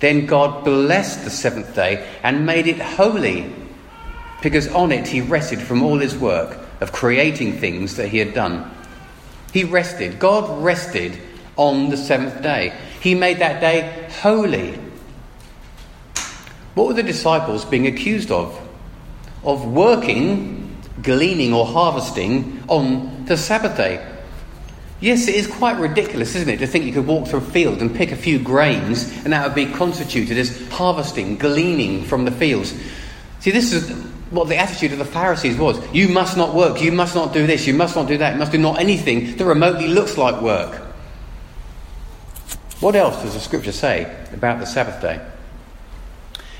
Then 0.00 0.24
God 0.24 0.64
blessed 0.64 1.24
the 1.24 1.30
seventh 1.30 1.74
day 1.74 2.08
and 2.22 2.46
made 2.46 2.66
it 2.66 2.80
holy, 2.80 3.52
because 4.42 4.66
on 4.68 4.92
it 4.92 5.06
he 5.06 5.20
rested 5.20 5.60
from 5.60 5.82
all 5.82 5.98
his 5.98 6.16
work 6.16 6.58
of 6.80 6.92
creating 6.92 7.58
things 7.58 7.96
that 7.96 8.08
he 8.08 8.16
had 8.16 8.32
done. 8.32 8.70
He 9.52 9.62
rested. 9.62 10.18
God 10.18 10.64
rested 10.64 11.18
on 11.56 11.90
the 11.90 11.98
seventh 11.98 12.40
day. 12.42 12.74
He 13.02 13.14
made 13.14 13.40
that 13.40 13.60
day 13.60 14.08
holy. 14.22 14.85
What 16.76 16.88
were 16.88 16.92
the 16.92 17.02
disciples 17.02 17.64
being 17.64 17.86
accused 17.86 18.30
of? 18.30 18.54
Of 19.42 19.64
working, 19.64 20.76
gleaning, 21.02 21.54
or 21.54 21.64
harvesting 21.64 22.62
on 22.68 23.24
the 23.24 23.38
Sabbath 23.38 23.78
day. 23.78 24.06
Yes, 25.00 25.26
it 25.26 25.36
is 25.36 25.46
quite 25.46 25.78
ridiculous, 25.78 26.34
isn't 26.34 26.50
it, 26.50 26.58
to 26.58 26.66
think 26.66 26.84
you 26.84 26.92
could 26.92 27.06
walk 27.06 27.28
through 27.28 27.38
a 27.38 27.42
field 27.42 27.80
and 27.80 27.96
pick 27.96 28.12
a 28.12 28.16
few 28.16 28.38
grains 28.38 29.10
and 29.24 29.32
that 29.32 29.46
would 29.46 29.54
be 29.54 29.64
constituted 29.72 30.36
as 30.36 30.68
harvesting, 30.68 31.38
gleaning 31.38 32.04
from 32.04 32.26
the 32.26 32.30
fields. 32.30 32.74
See, 33.40 33.52
this 33.52 33.72
is 33.72 33.90
what 34.28 34.48
the 34.48 34.58
attitude 34.58 34.92
of 34.92 34.98
the 34.98 35.06
Pharisees 35.06 35.56
was. 35.56 35.80
You 35.94 36.10
must 36.10 36.36
not 36.36 36.54
work, 36.54 36.82
you 36.82 36.92
must 36.92 37.14
not 37.14 37.32
do 37.32 37.46
this, 37.46 37.66
you 37.66 37.72
must 37.72 37.96
not 37.96 38.06
do 38.06 38.18
that, 38.18 38.34
you 38.34 38.38
must 38.38 38.52
do 38.52 38.58
not 38.58 38.78
anything 38.78 39.34
that 39.36 39.44
remotely 39.46 39.88
looks 39.88 40.18
like 40.18 40.42
work. 40.42 40.74
What 42.80 42.94
else 42.96 43.22
does 43.22 43.32
the 43.32 43.40
scripture 43.40 43.72
say 43.72 44.14
about 44.34 44.60
the 44.60 44.66
Sabbath 44.66 45.00
day? 45.00 45.26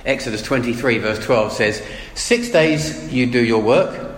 Exodus 0.06 0.40
23, 0.42 0.98
verse 0.98 1.24
12 1.24 1.52
says, 1.52 1.82
Six 2.14 2.48
days 2.50 3.12
you 3.12 3.26
do 3.26 3.44
your 3.44 3.60
work, 3.60 4.12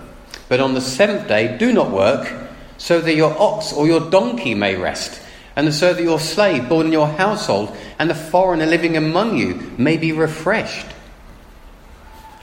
but 0.49 0.61
on 0.61 0.75
the 0.75 0.81
seventh 0.83 1.27
day 1.27 1.57
do 1.57 1.73
not 1.73 1.91
work 1.91 2.31
so 2.77 3.01
that 3.01 3.15
your 3.15 3.35
ox 3.41 3.73
or 3.73 3.87
your 3.87 4.09
donkey 4.11 4.55
may 4.55 4.77
rest, 4.77 5.21
and 5.57 5.73
so 5.75 5.93
that 5.95 6.03
your 6.03 6.21
slave 6.21 6.69
born 6.69 6.87
in 6.87 6.93
your 6.93 7.09
household 7.09 7.75
and 7.99 8.09
the 8.09 8.15
foreigner 8.15 8.67
living 8.67 8.97
among 8.97 9.37
you 9.37 9.55
may 9.79 9.97
be 9.97 10.13
refreshed. 10.13 10.87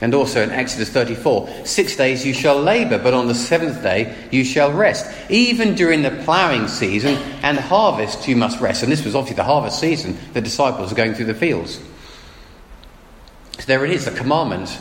And 0.01 0.13
also 0.13 0.41
in 0.41 0.51
Exodus 0.51 0.89
34, 0.89 1.65
six 1.65 1.95
days 1.95 2.25
you 2.25 2.33
shall 2.33 2.59
labour, 2.59 2.97
but 2.97 3.13
on 3.13 3.27
the 3.27 3.35
seventh 3.35 3.81
day 3.81 4.13
you 4.29 4.43
shall 4.43 4.73
rest. 4.73 5.09
Even 5.29 5.75
during 5.75 6.01
the 6.01 6.11
ploughing 6.25 6.67
season 6.67 7.15
and 7.43 7.57
harvest 7.57 8.27
you 8.27 8.35
must 8.35 8.59
rest. 8.59 8.83
And 8.83 8.91
this 8.91 9.05
was 9.05 9.15
obviously 9.15 9.37
the 9.37 9.45
harvest 9.45 9.79
season. 9.79 10.17
The 10.33 10.41
disciples 10.41 10.91
are 10.91 10.95
going 10.95 11.13
through 11.13 11.27
the 11.27 11.33
fields. 11.33 11.79
There 13.65 13.85
it 13.85 13.91
is, 13.91 14.05
the 14.05 14.11
commandment 14.11 14.77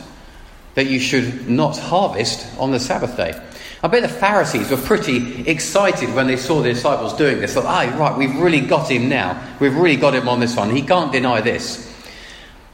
that 0.74 0.86
you 0.86 0.98
should 0.98 1.48
not 1.48 1.78
harvest 1.78 2.46
on 2.58 2.70
the 2.70 2.80
Sabbath 2.80 3.16
day. 3.16 3.40
I 3.82 3.88
bet 3.88 4.02
the 4.02 4.08
Pharisees 4.08 4.70
were 4.70 4.78
pretty 4.78 5.46
excited 5.48 6.14
when 6.14 6.26
they 6.26 6.36
saw 6.36 6.62
the 6.62 6.72
disciples 6.72 7.14
doing 7.14 7.38
this. 7.38 7.54
Thought, 7.54 7.66
ah, 7.66 7.96
right, 7.98 8.16
we've 8.16 8.34
really 8.36 8.62
got 8.62 8.90
him 8.90 9.08
now. 9.08 9.42
We've 9.60 9.76
really 9.76 9.96
got 9.96 10.14
him 10.14 10.28
on 10.28 10.40
this 10.40 10.56
one. 10.56 10.70
He 10.70 10.82
can't 10.82 11.12
deny 11.12 11.40
this. 11.40 11.90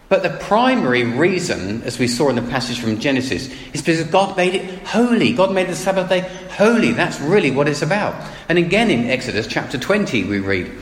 But 0.08 0.24
the 0.24 0.30
primary 0.30 1.04
reason, 1.04 1.82
as 1.82 1.98
we 1.98 2.08
saw 2.08 2.30
in 2.30 2.36
the 2.36 2.42
passage 2.42 2.80
from 2.80 2.98
Genesis, 2.98 3.48
is 3.72 3.82
because 3.82 4.02
God 4.04 4.36
made 4.36 4.54
it 4.56 4.86
holy. 4.86 5.32
God 5.32 5.52
made 5.52 5.68
the 5.68 5.76
Sabbath 5.76 6.08
day 6.08 6.20
holy. 6.56 6.92
That's 6.92 7.20
really 7.20 7.52
what 7.52 7.68
it's 7.68 7.82
about. 7.82 8.14
And 8.48 8.58
again 8.58 8.90
in 8.90 9.08
Exodus 9.08 9.46
chapter 9.46 9.78
20, 9.78 10.24
we 10.24 10.40
read, 10.40 10.72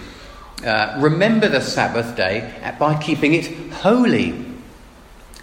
uh, 0.64 0.98
Remember 1.00 1.48
the 1.48 1.60
Sabbath 1.60 2.16
day 2.16 2.54
by 2.78 2.98
keeping 3.02 3.34
it 3.34 3.72
holy. 3.72 4.47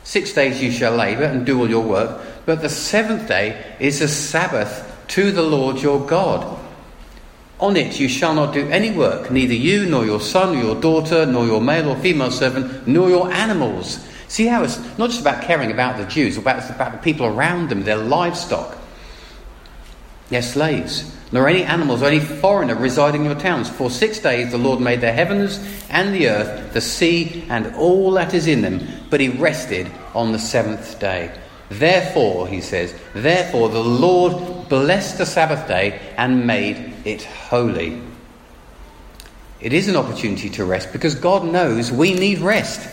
Six 0.06 0.32
days 0.32 0.64
you 0.64 0.72
shall 0.72 0.96
labour 0.96 1.26
and 1.26 1.46
do 1.46 1.60
all 1.60 1.70
your 1.70 1.84
work 1.84 2.22
but 2.46 2.62
the 2.62 2.70
seventh 2.70 3.28
day 3.28 3.76
is 3.80 4.02
a 4.02 4.08
Sabbath 4.08 4.92
to 5.10 5.32
the 5.32 5.42
Lord 5.42 5.82
your 5.82 6.06
God. 6.06 6.60
On 7.60 7.76
it 7.76 8.00
you 8.00 8.08
shall 8.08 8.36
not 8.36 8.54
do 8.54 8.68
any 8.70 8.92
work, 8.92 9.32
neither 9.32 9.54
you, 9.54 9.86
nor 9.86 10.06
your 10.06 10.22
son, 10.22 10.54
nor 10.54 10.64
your 10.64 10.82
daughter, 10.82 11.26
nor 11.26 11.46
your 11.46 11.62
male 11.62 11.90
or 11.90 11.96
female 11.98 12.32
servant, 12.32 12.88
nor 12.88 13.10
your 13.10 13.32
animals. 13.32 14.06
See 14.28 14.46
how 14.46 14.64
it's 14.64 14.78
not 14.98 15.10
just 15.10 15.22
about 15.22 15.44
caring 15.44 15.72
about 15.72 15.98
the 15.98 16.06
Jews, 16.06 16.38
it's 16.38 16.70
about 16.70 16.92
the 16.92 16.98
people 17.00 17.26
around 17.26 17.70
them, 17.70 17.84
their 17.84 17.98
livestock, 17.98 18.78
their 20.30 20.42
slaves, 20.42 21.16
nor 21.32 21.48
any 21.48 21.64
animals 21.64 22.02
or 22.02 22.08
any 22.08 22.20
foreigner 22.20 22.76
residing 22.76 23.22
in 23.22 23.32
your 23.32 23.40
towns. 23.40 23.70
For 23.70 23.90
six 23.90 24.20
days 24.20 24.52
the 24.52 24.58
Lord 24.58 24.82
made 24.82 25.02
the 25.02 25.12
heavens 25.12 25.60
and 25.90 26.14
the 26.14 26.30
earth, 26.30 26.74
the 26.74 26.82
sea, 26.82 27.46
and 27.50 27.74
all 27.76 28.12
that 28.12 28.34
is 28.34 28.48
in 28.48 28.62
them, 28.62 28.86
but 29.10 29.20
he 29.20 29.30
rested 29.30 29.92
on 30.14 30.32
the 30.32 30.40
seventh 30.40 31.00
day. 31.00 31.36
Therefore, 31.70 32.48
he 32.48 32.62
says, 32.62 32.94
therefore 33.14 33.70
the 33.70 33.84
Lord 33.84 34.70
blessed 34.70 35.18
the 35.18 35.26
Sabbath 35.26 35.68
day 35.68 36.00
and 36.18 36.46
made 36.46 36.94
it 37.06 37.24
holy. 37.24 38.02
It 39.60 39.74
is 39.74 39.88
an 39.88 39.96
opportunity 39.96 40.50
to 40.52 40.66
rest 40.66 40.92
because 40.92 41.16
God 41.16 41.44
knows 41.44 41.92
we 41.92 42.14
need 42.14 42.40
rest. 42.40 42.88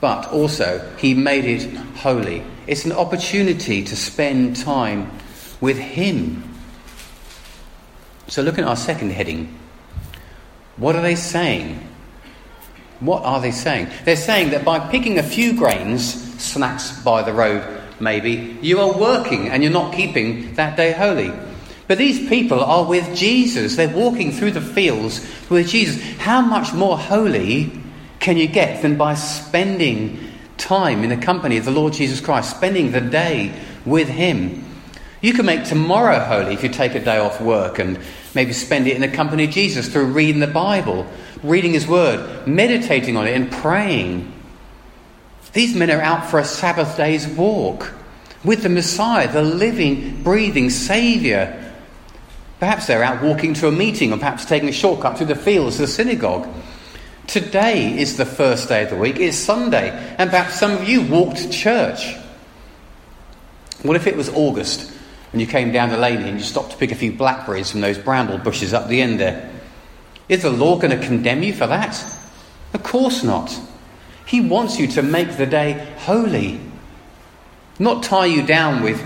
But 0.00 0.28
also, 0.32 0.92
he 0.98 1.14
made 1.14 1.44
it 1.44 1.74
holy. 1.96 2.42
It's 2.66 2.84
an 2.84 2.92
opportunity 2.92 3.82
to 3.84 3.96
spend 3.96 4.56
time 4.56 5.10
with 5.60 5.78
him. 5.78 6.54
So, 8.28 8.42
look 8.42 8.58
at 8.58 8.64
our 8.64 8.76
second 8.76 9.12
heading. 9.12 9.58
What 10.76 10.96
are 10.96 11.02
they 11.02 11.14
saying? 11.14 11.88
What 13.00 13.24
are 13.24 13.40
they 13.40 13.50
saying? 13.50 13.88
They're 14.04 14.16
saying 14.16 14.50
that 14.50 14.64
by 14.64 14.78
picking 14.78 15.18
a 15.18 15.22
few 15.22 15.54
grains, 15.54 16.14
snacks 16.42 17.02
by 17.02 17.22
the 17.22 17.32
road 17.32 17.82
maybe, 18.00 18.58
you 18.62 18.80
are 18.80 18.98
working 18.98 19.48
and 19.48 19.62
you're 19.62 19.72
not 19.72 19.94
keeping 19.94 20.54
that 20.54 20.76
day 20.76 20.92
holy. 20.92 21.32
But 21.88 21.98
these 21.98 22.28
people 22.28 22.62
are 22.62 22.84
with 22.84 23.14
Jesus. 23.14 23.76
They're 23.76 23.88
walking 23.88 24.32
through 24.32 24.52
the 24.52 24.60
fields 24.60 25.24
with 25.48 25.68
Jesus. 25.68 26.02
How 26.18 26.40
much 26.40 26.72
more 26.72 26.98
holy 26.98 27.70
can 28.18 28.36
you 28.36 28.48
get 28.48 28.82
than 28.82 28.96
by 28.96 29.14
spending 29.14 30.32
time 30.56 31.04
in 31.04 31.10
the 31.10 31.16
company 31.16 31.58
of 31.58 31.64
the 31.64 31.70
Lord 31.70 31.92
Jesus 31.92 32.20
Christ, 32.20 32.56
spending 32.56 32.90
the 32.90 33.00
day 33.00 33.52
with 33.84 34.08
Him? 34.08 34.64
You 35.20 35.32
can 35.32 35.46
make 35.46 35.64
tomorrow 35.64 36.18
holy 36.18 36.54
if 36.54 36.62
you 36.62 36.68
take 36.68 36.94
a 36.94 37.04
day 37.04 37.18
off 37.18 37.40
work 37.40 37.78
and 37.78 37.98
maybe 38.34 38.52
spend 38.52 38.86
it 38.86 38.94
in 38.94 39.00
the 39.00 39.08
company 39.08 39.44
of 39.44 39.50
Jesus 39.50 39.88
through 39.88 40.06
reading 40.06 40.40
the 40.40 40.46
Bible 40.46 41.06
reading 41.42 41.72
his 41.72 41.86
word, 41.86 42.46
meditating 42.46 43.16
on 43.16 43.26
it, 43.26 43.34
and 43.34 43.50
praying. 43.50 44.32
These 45.52 45.74
men 45.74 45.90
are 45.90 46.00
out 46.00 46.26
for 46.26 46.38
a 46.38 46.44
Sabbath 46.44 46.96
day's 46.96 47.26
walk 47.26 47.92
with 48.44 48.62
the 48.62 48.68
Messiah, 48.68 49.30
the 49.30 49.42
living, 49.42 50.22
breathing 50.22 50.70
Saviour. 50.70 51.54
Perhaps 52.60 52.86
they're 52.86 53.02
out 53.02 53.22
walking 53.22 53.54
to 53.54 53.68
a 53.68 53.72
meeting 53.72 54.12
or 54.12 54.18
perhaps 54.18 54.44
taking 54.44 54.68
a 54.68 54.72
shortcut 54.72 55.18
through 55.18 55.26
the 55.26 55.34
fields 55.34 55.76
to 55.76 55.82
the 55.82 55.88
synagogue. 55.88 56.48
Today 57.26 57.98
is 57.98 58.16
the 58.16 58.24
first 58.24 58.68
day 58.68 58.84
of 58.84 58.90
the 58.90 58.96
week, 58.96 59.18
it's 59.18 59.36
Sunday, 59.36 59.90
and 60.18 60.30
perhaps 60.30 60.58
some 60.58 60.70
of 60.70 60.88
you 60.88 61.02
walked 61.02 61.38
to 61.38 61.50
church. 61.50 62.14
What 63.82 63.96
if 63.96 64.06
it 64.06 64.16
was 64.16 64.28
August 64.28 64.92
and 65.32 65.40
you 65.40 65.46
came 65.46 65.72
down 65.72 65.90
the 65.90 65.98
lane 65.98 66.22
and 66.22 66.38
you 66.38 66.44
stopped 66.44 66.70
to 66.70 66.76
pick 66.76 66.92
a 66.92 66.94
few 66.94 67.12
blackberries 67.12 67.70
from 67.70 67.80
those 67.80 67.98
bramble 67.98 68.38
bushes 68.38 68.72
up 68.72 68.88
the 68.88 69.02
end 69.02 69.20
there? 69.20 69.55
Is 70.28 70.42
the 70.42 70.50
law 70.50 70.76
going 70.76 70.98
to 70.98 71.06
condemn 71.06 71.42
you 71.42 71.52
for 71.52 71.66
that? 71.66 72.02
Of 72.74 72.82
course 72.82 73.22
not. 73.22 73.58
He 74.26 74.40
wants 74.40 74.78
you 74.78 74.88
to 74.88 75.02
make 75.02 75.36
the 75.36 75.46
day 75.46 75.94
holy, 75.98 76.60
not 77.78 78.02
tie 78.02 78.26
you 78.26 78.44
down 78.44 78.82
with 78.82 79.00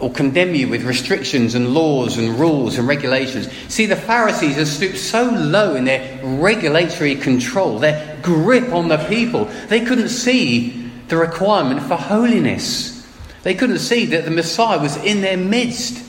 or 0.00 0.10
condemn 0.10 0.54
you 0.54 0.68
with 0.68 0.82
restrictions 0.82 1.54
and 1.54 1.72
laws 1.72 2.18
and 2.18 2.38
rules 2.38 2.78
and 2.78 2.88
regulations. 2.88 3.48
See, 3.68 3.86
the 3.86 3.96
Pharisees 3.96 4.56
have 4.56 4.68
stooped 4.68 4.98
so 4.98 5.30
low 5.30 5.76
in 5.76 5.84
their 5.84 6.20
regulatory 6.22 7.14
control, 7.14 7.78
their 7.78 8.18
grip 8.20 8.72
on 8.72 8.88
the 8.88 8.98
people, 9.08 9.46
they 9.68 9.84
couldn't 9.84 10.08
see 10.08 10.90
the 11.08 11.16
requirement 11.16 11.82
for 11.82 11.96
holiness. 11.96 13.06
They 13.44 13.54
couldn't 13.54 13.78
see 13.78 14.06
that 14.06 14.24
the 14.24 14.30
Messiah 14.30 14.80
was 14.80 14.96
in 14.96 15.20
their 15.20 15.36
midst. 15.36 16.02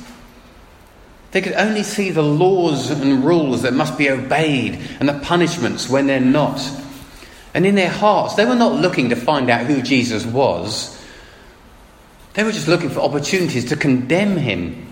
They 1.35 1.41
could 1.41 1.55
only 1.55 1.83
see 1.83 2.11
the 2.11 2.23
laws 2.23 2.89
and 2.89 3.25
rules 3.25 3.63
that 3.63 3.73
must 3.73 3.97
be 3.97 4.09
obeyed 4.09 4.79
and 5.01 5.09
the 5.09 5.19
punishments 5.19 5.89
when 5.89 6.07
they're 6.07 6.21
not. 6.21 6.65
And 7.53 7.65
in 7.65 7.75
their 7.75 7.89
hearts, 7.89 8.35
they 8.35 8.45
were 8.45 8.55
not 8.55 8.79
looking 8.79 9.09
to 9.09 9.17
find 9.17 9.49
out 9.49 9.65
who 9.65 9.81
Jesus 9.81 10.25
was. 10.25 10.97
They 12.35 12.45
were 12.45 12.53
just 12.53 12.69
looking 12.69 12.89
for 12.89 13.01
opportunities 13.01 13.65
to 13.65 13.75
condemn 13.75 14.37
him. 14.37 14.87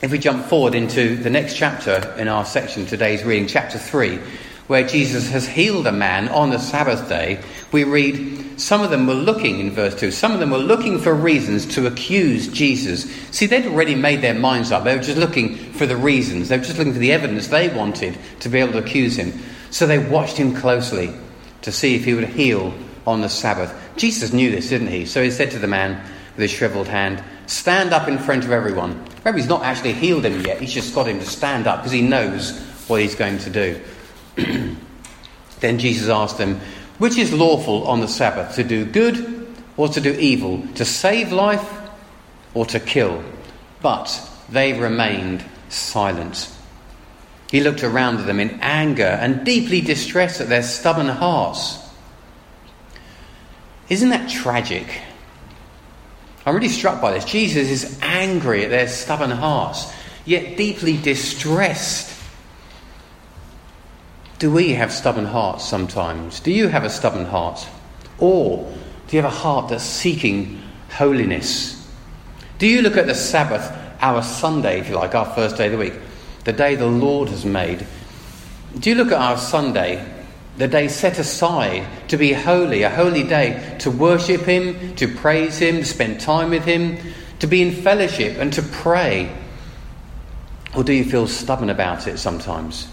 If 0.00 0.10
we 0.12 0.18
jump 0.18 0.46
forward 0.46 0.74
into 0.74 1.16
the 1.16 1.28
next 1.28 1.54
chapter 1.54 2.14
in 2.16 2.26
our 2.26 2.46
section, 2.46 2.86
today's 2.86 3.24
reading, 3.24 3.48
chapter 3.48 3.76
3, 3.78 4.18
where 4.66 4.88
Jesus 4.88 5.28
has 5.28 5.46
healed 5.46 5.86
a 5.86 5.92
man 5.92 6.26
on 6.30 6.48
the 6.48 6.58
Sabbath 6.58 7.06
day, 7.06 7.38
we 7.70 7.84
read 7.84 8.47
some 8.58 8.82
of 8.82 8.90
them 8.90 9.06
were 9.06 9.14
looking, 9.14 9.60
in 9.60 9.70
verse 9.70 9.94
2, 9.94 10.10
some 10.10 10.32
of 10.32 10.40
them 10.40 10.50
were 10.50 10.58
looking 10.58 10.98
for 10.98 11.14
reasons 11.14 11.64
to 11.74 11.86
accuse 11.86 12.48
Jesus. 12.48 13.10
See, 13.30 13.46
they'd 13.46 13.66
already 13.66 13.94
made 13.94 14.20
their 14.20 14.34
minds 14.34 14.72
up. 14.72 14.82
They 14.82 14.96
were 14.96 15.02
just 15.02 15.16
looking 15.16 15.56
for 15.56 15.86
the 15.86 15.96
reasons, 15.96 16.48
they 16.48 16.58
were 16.58 16.64
just 16.64 16.76
looking 16.76 16.92
for 16.92 16.98
the 16.98 17.12
evidence 17.12 17.48
they 17.48 17.68
wanted 17.68 18.18
to 18.40 18.48
be 18.48 18.58
able 18.58 18.72
to 18.72 18.78
accuse 18.78 19.16
him. 19.16 19.32
So 19.70 19.86
they 19.86 19.98
watched 19.98 20.36
him 20.36 20.54
closely 20.54 21.12
to 21.62 21.70
see 21.70 21.94
if 21.94 22.04
he 22.04 22.14
would 22.14 22.24
heal 22.24 22.74
on 23.06 23.20
the 23.20 23.28
Sabbath. 23.28 23.72
Jesus 23.96 24.32
knew 24.32 24.50
this, 24.50 24.68
didn't 24.68 24.88
he? 24.88 25.06
So 25.06 25.22
he 25.22 25.30
said 25.30 25.50
to 25.52 25.58
the 25.58 25.66
man 25.66 26.02
with 26.34 26.42
his 26.42 26.50
shriveled 26.50 26.88
hand, 26.88 27.22
Stand 27.46 27.92
up 27.92 28.08
in 28.08 28.18
front 28.18 28.44
of 28.44 28.50
everyone. 28.50 28.92
Remember, 29.18 29.38
he's 29.38 29.48
not 29.48 29.62
actually 29.62 29.92
healed 29.92 30.24
him 30.24 30.40
yet, 30.42 30.60
he's 30.60 30.72
just 30.72 30.94
got 30.94 31.06
him 31.06 31.18
to 31.18 31.26
stand 31.26 31.66
up 31.66 31.80
because 31.80 31.92
he 31.92 32.02
knows 32.02 32.58
what 32.88 33.00
he's 33.00 33.14
going 33.14 33.38
to 33.38 33.50
do. 33.50 33.80
then 35.60 35.78
Jesus 35.78 36.08
asked 36.08 36.38
them, 36.38 36.60
Which 36.98 37.16
is 37.16 37.32
lawful 37.32 37.86
on 37.86 38.00
the 38.00 38.08
Sabbath, 38.08 38.56
to 38.56 38.64
do 38.64 38.84
good 38.84 39.56
or 39.76 39.88
to 39.88 40.00
do 40.00 40.12
evil, 40.12 40.66
to 40.74 40.84
save 40.84 41.32
life 41.32 41.66
or 42.54 42.66
to 42.66 42.80
kill? 42.80 43.22
But 43.80 44.20
they 44.48 44.72
remained 44.72 45.44
silent. 45.68 46.52
He 47.50 47.60
looked 47.60 47.84
around 47.84 48.18
at 48.18 48.26
them 48.26 48.40
in 48.40 48.58
anger 48.60 49.04
and 49.04 49.44
deeply 49.44 49.80
distressed 49.80 50.40
at 50.40 50.48
their 50.48 50.62
stubborn 50.62 51.08
hearts. 51.08 51.78
Isn't 53.88 54.10
that 54.10 54.28
tragic? 54.28 55.00
I'm 56.44 56.54
really 56.54 56.68
struck 56.68 57.00
by 57.00 57.12
this. 57.12 57.24
Jesus 57.24 57.68
is 57.68 57.98
angry 58.02 58.64
at 58.64 58.70
their 58.70 58.88
stubborn 58.88 59.30
hearts, 59.30 59.92
yet 60.24 60.56
deeply 60.56 60.96
distressed. 60.96 62.17
Do 64.38 64.52
we 64.52 64.74
have 64.74 64.92
stubborn 64.92 65.24
hearts 65.24 65.64
sometimes? 65.64 66.38
Do 66.38 66.52
you 66.52 66.68
have 66.68 66.84
a 66.84 66.90
stubborn 66.90 67.24
heart? 67.24 67.66
Or 68.18 68.72
do 69.08 69.16
you 69.16 69.22
have 69.22 69.32
a 69.32 69.36
heart 69.36 69.68
that's 69.68 69.82
seeking 69.82 70.62
holiness? 70.90 71.74
Do 72.58 72.68
you 72.68 72.82
look 72.82 72.96
at 72.96 73.06
the 73.06 73.16
Sabbath, 73.16 73.72
our 74.00 74.22
Sunday, 74.22 74.78
if 74.78 74.88
you 74.88 74.94
like, 74.94 75.16
our 75.16 75.26
first 75.34 75.56
day 75.56 75.66
of 75.66 75.72
the 75.72 75.78
week, 75.78 75.94
the 76.44 76.52
day 76.52 76.76
the 76.76 76.86
Lord 76.86 77.30
has 77.30 77.44
made? 77.44 77.84
Do 78.78 78.90
you 78.90 78.96
look 78.96 79.10
at 79.10 79.20
our 79.20 79.38
Sunday 79.38 80.06
the 80.56 80.68
day 80.68 80.86
set 80.86 81.18
aside 81.18 81.86
to 82.08 82.16
be 82.16 82.32
holy, 82.32 82.82
a 82.82 82.90
holy 82.90 83.24
day 83.24 83.76
to 83.80 83.90
worship 83.90 84.42
Him, 84.42 84.94
to 84.96 85.08
praise 85.08 85.58
Him, 85.58 85.78
to 85.78 85.84
spend 85.84 86.20
time 86.20 86.50
with 86.50 86.64
Him, 86.64 86.98
to 87.40 87.48
be 87.48 87.60
in 87.60 87.72
fellowship 87.72 88.36
and 88.38 88.52
to 88.52 88.62
pray? 88.62 89.34
Or 90.76 90.84
do 90.84 90.92
you 90.92 91.04
feel 91.04 91.26
stubborn 91.26 91.70
about 91.70 92.06
it 92.06 92.18
sometimes? 92.18 92.86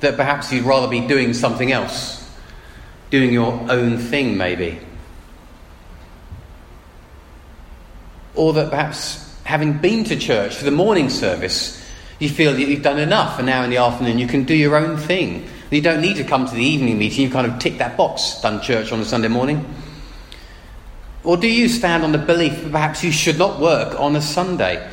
That 0.00 0.16
perhaps 0.16 0.52
you'd 0.52 0.64
rather 0.64 0.88
be 0.88 1.00
doing 1.00 1.32
something 1.32 1.72
else, 1.72 2.28
doing 3.10 3.32
your 3.32 3.52
own 3.70 3.98
thing, 3.98 4.36
maybe? 4.36 4.78
Or 8.34 8.52
that 8.52 8.70
perhaps 8.70 9.22
having 9.44 9.78
been 9.78 10.04
to 10.04 10.16
church 10.16 10.56
for 10.56 10.64
the 10.64 10.70
morning 10.70 11.08
service, 11.08 11.82
you 12.18 12.28
feel 12.28 12.52
that 12.52 12.60
you've 12.60 12.82
done 12.82 12.98
enough, 12.98 13.38
and 13.38 13.46
now 13.46 13.62
in 13.62 13.70
the 13.70 13.78
afternoon 13.78 14.18
you 14.18 14.26
can 14.26 14.44
do 14.44 14.54
your 14.54 14.76
own 14.76 14.96
thing 14.96 15.48
you 15.70 15.80
don't 15.80 16.00
need 16.00 16.16
to 16.16 16.24
come 16.24 16.46
to 16.46 16.54
the 16.54 16.62
evening 16.62 16.98
meeting, 16.98 17.24
you 17.24 17.30
kind 17.30 17.50
of 17.50 17.58
tick 17.58 17.78
that 17.78 17.96
box, 17.96 18.40
done 18.40 18.60
church 18.62 18.92
on 18.92 19.00
a 19.00 19.04
Sunday 19.04 19.28
morning. 19.28 19.64
Or 21.24 21.36
do 21.36 21.48
you 21.48 21.68
stand 21.68 22.04
on 22.04 22.12
the 22.12 22.18
belief 22.18 22.62
that 22.62 22.70
perhaps 22.70 23.02
you 23.02 23.10
should 23.10 23.36
not 23.36 23.60
work 23.60 23.98
on 23.98 24.14
a 24.14 24.22
Sunday 24.22 24.88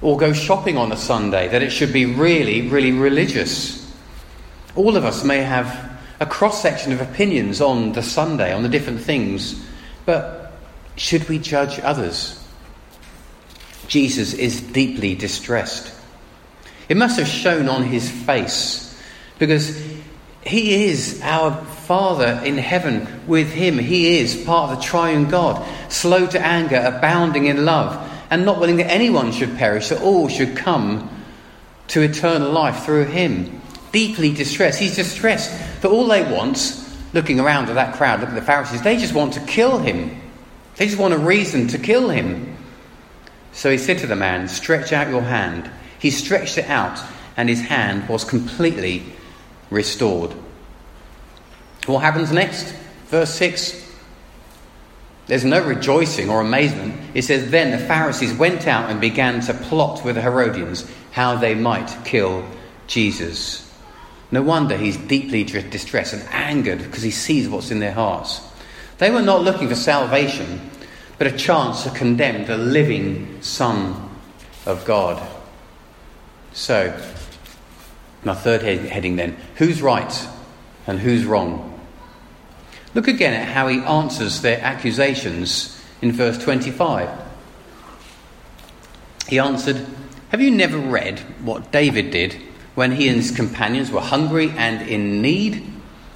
or 0.00 0.16
go 0.16 0.32
shopping 0.32 0.76
on 0.76 0.92
a 0.92 0.96
Sunday, 0.96 1.48
that 1.48 1.62
it 1.62 1.70
should 1.70 1.92
be 1.92 2.06
really, 2.06 2.68
really 2.68 2.92
religious? 2.92 3.81
All 4.74 4.96
of 4.96 5.04
us 5.04 5.24
may 5.24 5.42
have 5.42 5.90
a 6.20 6.26
cross 6.26 6.62
section 6.62 6.92
of 6.92 7.00
opinions 7.00 7.60
on 7.60 7.92
the 7.92 8.02
Sunday, 8.02 8.52
on 8.52 8.62
the 8.62 8.68
different 8.68 9.00
things, 9.00 9.64
but 10.06 10.52
should 10.96 11.28
we 11.28 11.38
judge 11.38 11.80
others? 11.80 12.38
Jesus 13.88 14.32
is 14.34 14.60
deeply 14.60 15.14
distressed. 15.14 15.92
It 16.88 16.96
must 16.96 17.18
have 17.18 17.28
shown 17.28 17.68
on 17.68 17.82
his 17.82 18.10
face 18.10 18.98
because 19.38 19.76
he 20.44 20.86
is 20.86 21.20
our 21.22 21.64
Father 21.64 22.40
in 22.44 22.58
heaven 22.58 23.06
with 23.26 23.52
Him. 23.52 23.78
He 23.78 24.18
is 24.18 24.42
part 24.44 24.70
of 24.70 24.78
the 24.78 24.84
triune 24.84 25.28
God, 25.28 25.64
slow 25.90 26.26
to 26.26 26.40
anger, 26.40 26.82
abounding 26.84 27.46
in 27.46 27.64
love, 27.64 28.10
and 28.30 28.44
not 28.44 28.58
willing 28.58 28.76
that 28.76 28.90
anyone 28.90 29.30
should 29.32 29.56
perish, 29.56 29.88
that 29.90 30.02
all 30.02 30.28
should 30.28 30.56
come 30.56 31.08
to 31.88 32.02
eternal 32.02 32.50
life 32.50 32.84
through 32.84 33.04
Him. 33.04 33.60
Deeply 33.92 34.32
distressed. 34.32 34.78
He's 34.78 34.96
distressed 34.96 35.50
that 35.82 35.88
all 35.88 36.06
they 36.06 36.22
want, 36.22 36.82
looking 37.12 37.38
around 37.38 37.68
at 37.68 37.74
that 37.74 37.94
crowd, 37.94 38.20
look 38.20 38.30
at 38.30 38.34
the 38.34 38.42
Pharisees, 38.42 38.82
they 38.82 38.96
just 38.96 39.14
want 39.14 39.34
to 39.34 39.40
kill 39.40 39.78
Him. 39.78 40.20
They 40.76 40.86
just 40.86 40.98
want 40.98 41.14
a 41.14 41.18
reason 41.18 41.68
to 41.68 41.78
kill 41.78 42.08
Him. 42.08 42.56
So 43.52 43.70
he 43.70 43.78
said 43.78 43.98
to 43.98 44.06
the 44.06 44.16
man, 44.16 44.48
Stretch 44.48 44.92
out 44.92 45.08
your 45.08 45.22
hand. 45.22 45.70
He 45.98 46.10
stretched 46.10 46.58
it 46.58 46.68
out, 46.68 46.98
and 47.36 47.48
his 47.48 47.60
hand 47.60 48.08
was 48.08 48.24
completely 48.24 49.04
restored. 49.70 50.34
What 51.86 52.00
happens 52.00 52.32
next? 52.32 52.74
Verse 53.06 53.34
6. 53.34 53.80
There's 55.26 55.44
no 55.44 55.64
rejoicing 55.64 56.30
or 56.30 56.40
amazement. 56.40 56.94
It 57.14 57.22
says, 57.22 57.50
Then 57.50 57.70
the 57.70 57.78
Pharisees 57.78 58.34
went 58.34 58.66
out 58.66 58.90
and 58.90 59.00
began 59.00 59.40
to 59.42 59.54
plot 59.54 60.04
with 60.04 60.16
the 60.16 60.22
Herodians 60.22 60.90
how 61.12 61.36
they 61.36 61.54
might 61.54 61.96
kill 62.04 62.44
Jesus. 62.86 63.61
No 64.32 64.40
wonder 64.40 64.78
he's 64.78 64.96
deeply 64.96 65.44
distressed 65.44 66.14
and 66.14 66.22
angered 66.30 66.78
because 66.78 67.02
he 67.02 67.10
sees 67.10 67.50
what's 67.50 67.70
in 67.70 67.80
their 67.80 67.92
hearts. 67.92 68.40
They 68.96 69.10
were 69.10 69.20
not 69.20 69.42
looking 69.42 69.68
for 69.68 69.74
salvation, 69.74 70.70
but 71.18 71.26
a 71.26 71.36
chance 71.36 71.84
to 71.84 71.90
condemn 71.90 72.46
the 72.46 72.56
living 72.56 73.42
Son 73.42 74.08
of 74.64 74.86
God. 74.86 75.22
So, 76.54 76.98
my 78.24 78.34
third 78.34 78.62
heading 78.62 79.16
then 79.16 79.36
who's 79.56 79.82
right 79.82 80.28
and 80.86 80.98
who's 80.98 81.26
wrong? 81.26 81.68
Look 82.94 83.08
again 83.08 83.34
at 83.34 83.48
how 83.48 83.68
he 83.68 83.80
answers 83.80 84.40
their 84.40 84.60
accusations 84.62 85.78
in 86.00 86.12
verse 86.12 86.38
25. 86.38 87.10
He 89.28 89.38
answered, 89.38 89.86
Have 90.30 90.40
you 90.40 90.50
never 90.50 90.78
read 90.78 91.20
what 91.42 91.70
David 91.70 92.10
did 92.10 92.40
when 92.74 92.92
he 92.92 93.08
and 93.08 93.16
his 93.16 93.30
companions 93.30 93.90
were 93.90 94.00
hungry 94.00 94.50
and 94.56 94.88
in 94.88 95.20
need? 95.22 95.66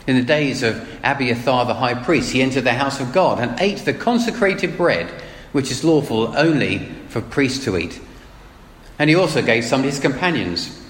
In 0.06 0.16
the 0.16 0.22
days 0.22 0.62
of 0.62 0.88
Abiathar 1.02 1.66
the 1.66 1.74
high 1.74 1.94
priest, 1.94 2.32
he 2.32 2.40
entered 2.40 2.64
the 2.64 2.72
house 2.72 3.00
of 3.00 3.12
God 3.12 3.40
and 3.40 3.60
ate 3.60 3.78
the 3.78 3.92
consecrated 3.92 4.76
bread, 4.76 5.10
which 5.52 5.70
is 5.70 5.82
lawful 5.82 6.36
only 6.36 6.78
for 7.08 7.20
priests 7.20 7.64
to 7.64 7.76
eat. 7.76 8.00
And 8.98 9.10
he 9.10 9.16
also 9.16 9.42
gave 9.42 9.64
some 9.64 9.82
to 9.82 9.88
his 9.88 9.98
companions. 9.98 10.80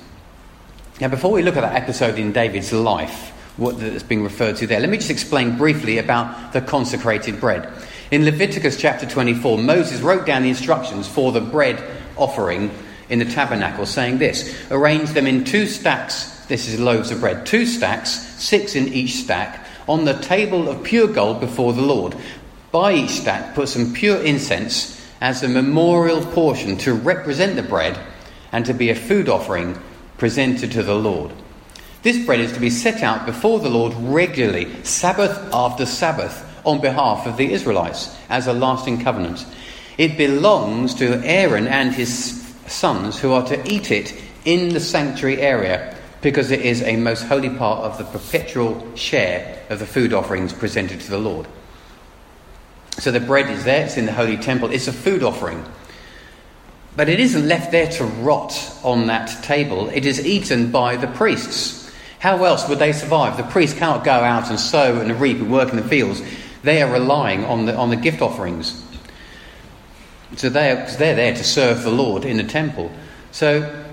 Now, 1.00 1.08
before 1.08 1.32
we 1.32 1.42
look 1.42 1.56
at 1.56 1.62
that 1.62 1.80
episode 1.80 2.18
in 2.18 2.32
David's 2.32 2.72
life, 2.72 3.30
what 3.56 3.80
that's 3.80 4.02
being 4.02 4.22
referred 4.22 4.56
to 4.56 4.66
there, 4.66 4.80
let 4.80 4.90
me 4.90 4.98
just 4.98 5.10
explain 5.10 5.56
briefly 5.56 5.98
about 5.98 6.52
the 6.52 6.60
consecrated 6.60 7.40
bread. 7.40 7.72
In 8.10 8.24
Leviticus 8.24 8.76
chapter 8.76 9.06
24, 9.06 9.58
Moses 9.58 10.00
wrote 10.00 10.26
down 10.26 10.42
the 10.42 10.50
instructions 10.50 11.08
for 11.08 11.32
the 11.32 11.40
bread 11.40 11.82
offering 12.16 12.70
in 13.08 13.18
the 13.18 13.24
tabernacle, 13.24 13.86
saying 13.86 14.18
this 14.18 14.56
Arrange 14.70 15.10
them 15.10 15.26
in 15.26 15.44
two 15.44 15.66
stacks, 15.66 16.44
this 16.46 16.68
is 16.68 16.80
loaves 16.80 17.10
of 17.10 17.20
bread, 17.20 17.46
two 17.46 17.66
stacks, 17.66 18.10
six 18.10 18.74
in 18.74 18.88
each 18.88 19.14
stack, 19.14 19.66
on 19.88 20.04
the 20.04 20.18
table 20.20 20.68
of 20.68 20.82
pure 20.82 21.08
gold 21.08 21.40
before 21.40 21.72
the 21.72 21.82
Lord. 21.82 22.16
By 22.72 22.94
each 22.94 23.10
stack, 23.10 23.54
put 23.54 23.68
some 23.68 23.92
pure 23.92 24.22
incense 24.22 25.00
as 25.20 25.42
a 25.42 25.48
memorial 25.48 26.24
portion 26.24 26.76
to 26.78 26.92
represent 26.92 27.56
the 27.56 27.62
bread 27.62 27.98
and 28.52 28.66
to 28.66 28.74
be 28.74 28.90
a 28.90 28.94
food 28.94 29.28
offering 29.28 29.78
presented 30.18 30.72
to 30.72 30.82
the 30.82 30.94
Lord. 30.94 31.32
This 32.02 32.24
bread 32.24 32.40
is 32.40 32.52
to 32.52 32.60
be 32.60 32.70
set 32.70 33.02
out 33.02 33.26
before 33.26 33.58
the 33.58 33.70
Lord 33.70 33.94
regularly, 33.94 34.72
Sabbath 34.84 35.36
after 35.52 35.86
Sabbath, 35.86 36.44
on 36.64 36.80
behalf 36.80 37.26
of 37.26 37.36
the 37.36 37.52
Israelites 37.52 38.16
as 38.28 38.46
a 38.46 38.52
lasting 38.52 39.02
covenant. 39.02 39.44
It 39.98 40.18
belongs 40.18 40.94
to 40.94 41.20
Aaron 41.24 41.66
and 41.66 41.92
his 41.92 42.45
sons 42.70 43.18
who 43.18 43.32
are 43.32 43.46
to 43.46 43.72
eat 43.72 43.90
it 43.90 44.14
in 44.44 44.70
the 44.70 44.80
sanctuary 44.80 45.40
area 45.40 45.96
because 46.22 46.50
it 46.50 46.60
is 46.60 46.82
a 46.82 46.96
most 46.96 47.22
holy 47.22 47.50
part 47.50 47.80
of 47.80 47.98
the 47.98 48.04
perpetual 48.04 48.94
share 48.96 49.62
of 49.70 49.78
the 49.78 49.86
food 49.86 50.12
offerings 50.12 50.52
presented 50.52 51.00
to 51.00 51.10
the 51.10 51.18
Lord. 51.18 51.46
So 52.98 53.10
the 53.10 53.20
bread 53.20 53.50
is 53.50 53.64
there, 53.64 53.84
it's 53.84 53.96
in 53.96 54.06
the 54.06 54.12
holy 54.12 54.36
temple, 54.36 54.70
it's 54.70 54.88
a 54.88 54.92
food 54.92 55.22
offering. 55.22 55.64
But 56.96 57.10
it 57.10 57.20
isn't 57.20 57.46
left 57.46 57.72
there 57.72 57.90
to 57.92 58.04
rot 58.04 58.78
on 58.82 59.08
that 59.08 59.42
table, 59.42 59.90
it 59.90 60.06
is 60.06 60.24
eaten 60.24 60.70
by 60.70 60.96
the 60.96 61.08
priests. 61.08 61.92
How 62.18 62.42
else 62.44 62.68
would 62.68 62.78
they 62.78 62.92
survive? 62.92 63.36
The 63.36 63.42
priests 63.42 63.78
cannot 63.78 64.02
go 64.02 64.12
out 64.12 64.48
and 64.48 64.58
sow 64.58 65.00
and 65.00 65.20
reap 65.20 65.36
and 65.36 65.52
work 65.52 65.70
in 65.70 65.76
the 65.76 65.86
fields. 65.86 66.22
They 66.62 66.82
are 66.82 66.90
relying 66.90 67.44
on 67.44 67.66
the, 67.66 67.76
on 67.76 67.90
the 67.90 67.96
gift 67.96 68.22
offerings. 68.22 68.82
So 70.34 70.48
they 70.48 70.72
are, 70.72 70.86
they're 70.96 71.14
there 71.14 71.34
to 71.34 71.44
serve 71.44 71.84
the 71.84 71.90
Lord 71.90 72.24
in 72.24 72.36
the 72.36 72.44
temple. 72.44 72.90
So 73.30 73.84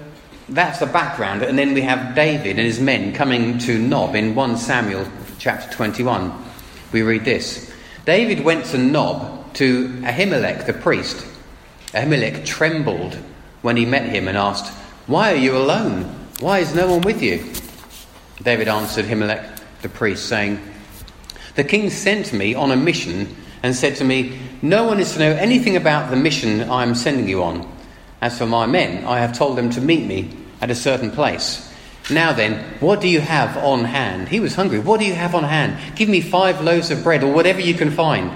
that's 0.49 0.79
the 0.79 0.87
background. 0.87 1.43
And 1.43 1.57
then 1.57 1.73
we 1.73 1.81
have 1.81 2.15
David 2.15 2.57
and 2.57 2.65
his 2.65 2.79
men 2.79 3.13
coming 3.13 3.59
to 3.59 3.77
Nob 3.77 4.15
in 4.15 4.33
1 4.33 4.57
Samuel 4.57 5.07
chapter 5.37 5.71
21. 5.71 6.33
We 6.91 7.01
read 7.01 7.25
this 7.25 7.71
David 8.05 8.43
went 8.43 8.65
to 8.65 8.77
Nob 8.77 9.53
to 9.55 9.87
Ahimelech 10.01 10.65
the 10.65 10.73
priest 10.73 11.25
Ahimelech 11.93 12.43
trembled 12.43 13.15
when 13.61 13.77
he 13.77 13.85
met 13.85 14.09
him 14.09 14.27
and 14.27 14.35
asked, 14.35 14.73
Why 15.05 15.31
are 15.31 15.37
you 15.37 15.55
alone? 15.55 16.03
Why 16.39 16.59
is 16.59 16.73
no 16.73 16.89
one 16.89 17.01
with 17.01 17.21
you? 17.21 17.53
David 18.41 18.67
answered 18.67 19.05
Ahimelech 19.05 19.59
the 19.83 19.89
priest, 19.89 20.25
saying, 20.25 20.59
The 21.55 21.63
king 21.63 21.91
sent 21.91 22.33
me 22.33 22.55
on 22.55 22.71
a 22.71 22.75
mission 22.75 23.35
and 23.63 23.73
said 23.73 23.95
to 23.95 24.04
me, 24.04 24.38
No 24.62 24.86
one 24.86 24.99
is 24.99 25.13
to 25.13 25.19
know 25.19 25.32
anything 25.32 25.78
about 25.78 26.12
the 26.12 26.17
mission 26.17 26.69
I 26.69 26.84
am 26.84 26.93
sending 26.93 27.28
you 27.28 27.43
on. 27.43 27.67
As 28.21 28.38
for 28.38 28.45
my 28.45 28.65
men, 28.65 29.06
I 29.06 29.19
have 29.19 29.36
told 29.36 29.58
them 29.58 29.69
to 29.71 29.82
meet 29.82 30.06
me 30.06 30.30
at 30.62 30.69
a 30.69 30.76
certain 30.76 31.10
place. 31.10 31.73
Now 32.10 32.34
then, 32.34 32.63
what 32.82 32.99
do 32.99 33.08
you 33.08 33.21
have 33.21 33.58
on 33.58 33.86
hand? 33.86 34.28
He 34.28 34.41
was 34.41 34.56
hungry. 34.56 34.80
What 34.80 34.99
do 34.99 35.06
you 35.06 35.13
have 35.13 35.34
on 35.34 35.45
hand? 35.45 35.95
Give 35.95 36.10
me 36.10 36.19
five 36.19 36.62
loaves 36.62 36.91
of 36.91 37.04
bread 37.04 37.23
or 37.23 37.34
whatever 37.34 37.62
you 37.62 37.73
can 37.73 37.91
find. 37.91 38.32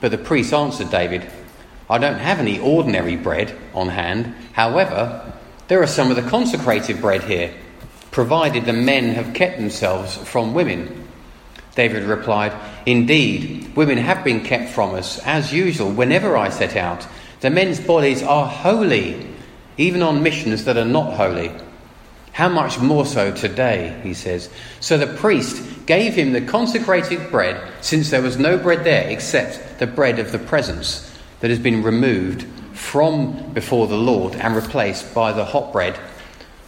But 0.00 0.10
the 0.10 0.18
priest 0.18 0.52
answered 0.52 0.90
David, 0.90 1.30
I 1.88 1.98
don't 1.98 2.18
have 2.18 2.40
any 2.40 2.58
ordinary 2.58 3.16
bread 3.16 3.56
on 3.74 3.88
hand. 3.88 4.34
However, 4.52 5.32
there 5.68 5.82
are 5.82 5.86
some 5.86 6.10
of 6.10 6.16
the 6.16 6.28
consecrated 6.28 7.00
bread 7.00 7.22
here, 7.22 7.54
provided 8.10 8.64
the 8.64 8.72
men 8.72 9.14
have 9.14 9.34
kept 9.34 9.56
themselves 9.56 10.16
from 10.16 10.54
women. 10.54 11.08
David 11.74 12.04
replied, 12.04 12.52
Indeed, 12.86 13.74
women 13.74 13.98
have 13.98 14.24
been 14.24 14.44
kept 14.44 14.70
from 14.70 14.94
us, 14.94 15.18
as 15.20 15.52
usual, 15.52 15.90
whenever 15.90 16.36
I 16.36 16.50
set 16.50 16.76
out. 16.76 17.06
The 17.40 17.50
men's 17.50 17.80
bodies 17.80 18.22
are 18.22 18.46
holy, 18.46 19.26
even 19.76 20.02
on 20.02 20.22
missions 20.22 20.64
that 20.64 20.76
are 20.76 20.84
not 20.84 21.14
holy. 21.14 21.50
How 22.32 22.48
much 22.48 22.78
more 22.78 23.06
so 23.06 23.32
today, 23.32 23.98
he 24.02 24.12
says. 24.12 24.50
So 24.80 24.98
the 24.98 25.06
priest 25.06 25.86
gave 25.86 26.14
him 26.14 26.32
the 26.32 26.40
consecrated 26.40 27.30
bread, 27.30 27.72
since 27.80 28.10
there 28.10 28.22
was 28.22 28.38
no 28.38 28.58
bread 28.58 28.84
there 28.84 29.08
except 29.08 29.78
the 29.78 29.86
bread 29.86 30.18
of 30.18 30.32
the 30.32 30.38
presence 30.38 31.10
that 31.40 31.50
has 31.50 31.60
been 31.60 31.82
removed 31.82 32.42
from 32.72 33.52
before 33.52 33.86
the 33.86 33.96
Lord 33.96 34.34
and 34.34 34.56
replaced 34.56 35.14
by 35.14 35.32
the 35.32 35.44
hot 35.44 35.72
bread 35.72 35.98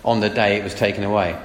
on 0.05 0.21
the 0.21 0.31
day 0.31 0.57
it 0.57 0.65
was 0.65 0.75
taken 0.75 1.03
away. 1.03 1.37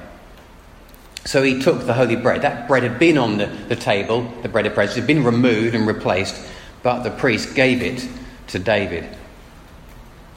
So 1.26 1.44
he 1.44 1.62
took 1.62 1.86
the 1.86 1.94
holy 1.94 2.16
bread. 2.16 2.42
That 2.42 2.68
bread 2.68 2.84
had 2.84 2.98
been 2.98 3.18
on 3.18 3.38
the, 3.38 3.46
the 3.46 3.76
table, 3.76 4.24
the 4.42 4.50
bread 4.50 4.66
of 4.66 4.74
presence, 4.74 4.96
had 4.96 5.08
been 5.08 5.24
removed 5.24 5.76
and 5.76 5.86
replaced, 5.86 6.42
but 6.84 7.04
the 7.04 7.12
priest 7.12 7.56
gave 7.56 7.82
it 7.82 8.08
to 8.48 8.60
David. 8.60 9.08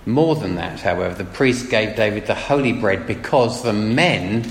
More 0.07 0.35
than 0.37 0.57
that, 0.57 0.81
however, 0.81 1.15
the 1.15 1.25
priest 1.25 1.71
gave 1.71 1.97
David 1.97 2.27
the 2.27 2.35
holy 2.35 2.73
bread 2.73 3.07
because 3.07 3.63
the 3.63 3.73
men 3.73 4.51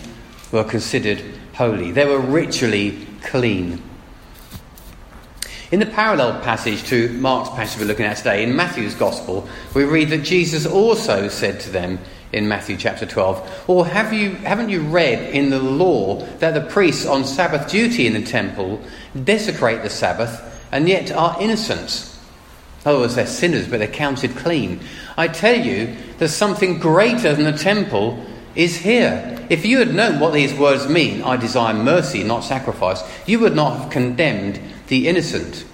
were 0.52 0.64
considered 0.64 1.24
holy. 1.54 1.92
They 1.92 2.06
were 2.06 2.20
ritually 2.20 3.06
clean. 3.22 3.82
In 5.72 5.80
the 5.80 5.86
parallel 5.86 6.40
passage 6.42 6.84
to 6.86 7.10
Mark's 7.10 7.50
passage 7.50 7.80
we're 7.80 7.88
looking 7.88 8.06
at 8.06 8.18
today, 8.18 8.44
in 8.44 8.56
Matthew's 8.56 8.96
Gospel, 8.96 9.48
we 9.74 9.84
read 9.84 10.10
that 10.10 10.24
Jesus 10.24 10.66
also 10.66 11.28
said 11.28 11.60
to 11.62 11.70
them 11.70 12.00
in 12.34 12.48
Matthew 12.48 12.76
chapter 12.76 13.06
12, 13.06 13.66
Or 13.68 13.86
have 13.86 14.12
you, 14.12 14.32
haven't 14.32 14.70
you 14.70 14.82
read 14.82 15.34
in 15.34 15.52
the 15.52 15.60
law 15.60 16.26
that 16.40 16.56
the 16.56 16.62
priests 16.62 17.06
on 17.06 17.24
Sabbath 17.24 17.70
duty 17.70 18.08
in 18.08 18.14
the 18.14 18.24
temple 18.24 18.82
desecrate 19.24 19.84
the 19.84 19.90
Sabbath 19.90 20.42
and 20.72 20.90
yet 20.90 21.12
are 21.12 21.38
innocent? 21.40 22.10
In 22.84 22.90
other 22.90 23.00
words, 23.00 23.16
they're 23.16 23.28
sinners, 23.28 23.68
but 23.68 23.78
they're 23.78 23.88
counted 23.88 24.36
clean. 24.36 24.82
I 25.16 25.28
tell 25.28 25.56
you, 25.56 25.96
there's 26.18 26.34
something 26.34 26.80
greater 26.80 27.34
than 27.34 27.46
the 27.46 27.58
temple 27.58 28.26
is 28.56 28.76
here. 28.76 29.30
If 29.50 29.66
you 29.66 29.78
had 29.78 29.94
known 29.94 30.20
what 30.20 30.34
these 30.34 30.54
words 30.54 30.90
mean, 30.90 31.22
I 31.22 31.38
desire 31.38 31.74
mercy, 31.74 32.24
not 32.24 32.44
sacrifice, 32.44 33.02
you 33.28 33.40
would 33.40 33.56
not 33.56 33.80
have 33.80 33.90
condemned 33.92 34.60
the 34.88 35.08
innocent. 35.08 35.66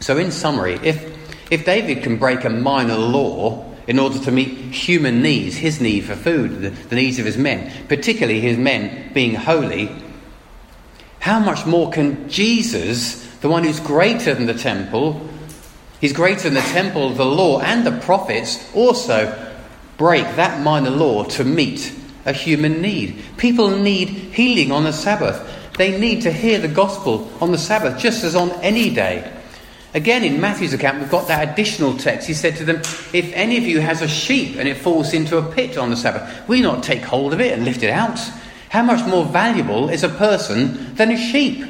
So, 0.00 0.16
in 0.16 0.32
summary, 0.32 0.80
if, 0.82 1.52
if 1.52 1.64
David 1.64 2.02
can 2.02 2.16
break 2.16 2.44
a 2.44 2.50
minor 2.50 2.96
law 2.96 3.71
in 3.86 3.98
order 3.98 4.18
to 4.18 4.30
meet 4.30 4.48
human 4.48 5.22
needs, 5.22 5.56
his 5.56 5.80
need 5.80 6.04
for 6.04 6.14
food, 6.14 6.60
the, 6.60 6.70
the 6.70 6.96
needs 6.96 7.18
of 7.18 7.26
his 7.26 7.36
men, 7.36 7.72
particularly 7.88 8.40
his 8.40 8.56
men 8.56 9.12
being 9.12 9.34
holy, 9.34 9.90
how 11.22 11.38
much 11.38 11.66
more 11.66 11.90
can 11.90 12.28
Jesus, 12.28 13.24
the 13.36 13.48
one 13.48 13.64
who's 13.64 13.78
greater 13.78 14.34
than 14.34 14.46
the 14.46 14.54
temple, 14.54 15.28
he's 16.00 16.12
greater 16.12 16.42
than 16.42 16.54
the 16.54 16.60
temple, 16.60 17.10
the 17.10 17.24
law, 17.24 17.60
and 17.60 17.86
the 17.86 17.98
prophets, 18.00 18.58
also 18.74 19.52
break 19.98 20.24
that 20.34 20.60
minor 20.62 20.90
law 20.90 21.22
to 21.24 21.44
meet 21.44 21.94
a 22.24 22.32
human 22.32 22.82
need? 22.82 23.22
People 23.36 23.70
need 23.70 24.08
healing 24.08 24.72
on 24.72 24.82
the 24.82 24.92
Sabbath. 24.92 25.48
They 25.78 25.96
need 25.96 26.22
to 26.22 26.32
hear 26.32 26.58
the 26.58 26.68
gospel 26.68 27.30
on 27.40 27.52
the 27.52 27.58
Sabbath, 27.58 28.00
just 28.00 28.24
as 28.24 28.34
on 28.34 28.50
any 28.62 28.90
day. 28.92 29.32
Again, 29.94 30.24
in 30.24 30.40
Matthew's 30.40 30.72
account, 30.72 31.00
we've 31.00 31.10
got 31.10 31.28
that 31.28 31.50
additional 31.50 31.96
text. 31.96 32.26
He 32.26 32.32
said 32.32 32.56
to 32.56 32.64
them, 32.64 32.76
If 33.12 33.30
any 33.34 33.58
of 33.58 33.64
you 33.64 33.80
has 33.80 34.00
a 34.00 34.08
sheep 34.08 34.56
and 34.56 34.66
it 34.66 34.78
falls 34.78 35.12
into 35.12 35.36
a 35.36 35.52
pit 35.52 35.76
on 35.76 35.90
the 35.90 35.96
Sabbath, 35.96 36.48
will 36.48 36.56
you 36.56 36.62
not 36.62 36.82
take 36.82 37.02
hold 37.02 37.34
of 37.34 37.40
it 37.40 37.52
and 37.52 37.64
lift 37.64 37.82
it 37.82 37.90
out? 37.90 38.18
How 38.70 38.82
much 38.82 39.06
more 39.06 39.26
valuable 39.26 39.90
is 39.90 40.02
a 40.02 40.08
person 40.08 40.94
than 40.94 41.10
a 41.10 41.16
sheep? 41.18 41.62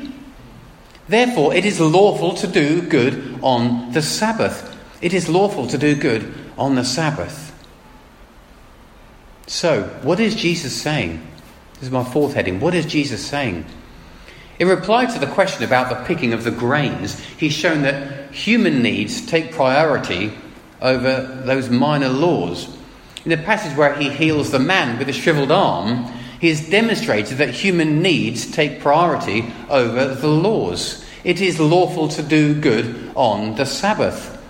Therefore, 1.09 1.53
it 1.53 1.65
is 1.65 1.81
lawful 1.81 2.35
to 2.35 2.47
do 2.47 2.81
good 2.83 3.41
on 3.43 3.93
the 3.93 4.03
Sabbath. 4.03 4.69
It 5.01 5.13
is 5.13 5.29
lawful 5.29 5.67
to 5.67 5.77
do 5.77 5.97
good 5.97 6.33
on 6.57 6.77
the 6.77 6.85
Sabbath. 6.85 7.49
So, 9.49 9.83
what 10.03 10.21
is 10.21 10.37
Jesus 10.37 10.81
saying? 10.81 11.21
This 11.75 11.85
is 11.85 11.91
my 11.91 12.05
fourth 12.05 12.35
heading. 12.35 12.61
What 12.61 12.75
is 12.75 12.87
Jesus 12.87 13.27
saying? 13.27 13.65
In 14.63 14.69
reply 14.69 15.07
to 15.07 15.19
the 15.19 15.27
question 15.27 15.65
about 15.65 15.89
the 15.89 16.05
picking 16.05 16.33
of 16.33 16.45
the 16.45 16.53
grains, 16.53 17.19
he's 17.19 17.53
shown 17.53 17.83
that 17.83 18.31
human 18.33 18.81
needs 18.81 19.27
take 19.27 19.51
priority 19.51 20.33
over 20.81 21.43
those 21.45 21.69
minor 21.69 22.09
laws. 22.09 22.69
In 23.25 23.31
the 23.31 23.39
passage 23.39 23.77
where 23.77 23.93
he 23.97 24.09
heals 24.09 24.53
the 24.53 24.61
man 24.61 25.01
with 25.01 25.09
a 25.09 25.13
shriveled 25.13 25.51
arm, 25.51 26.05
he 26.41 26.49
has 26.49 26.71
demonstrated 26.71 27.39
that 27.39 27.51
human 27.51 28.03
needs 28.03 28.49
take 28.49 28.79
priority 28.79 29.53
over 29.69 30.15
the 30.15 30.29
laws. 30.29 31.05
It 31.25 31.41
is 31.41 31.59
lawful 31.59 32.07
to 32.11 32.23
do 32.23 32.55
good 32.55 33.11
on 33.17 33.57
the 33.57 33.67
Sabbath. 33.67 34.41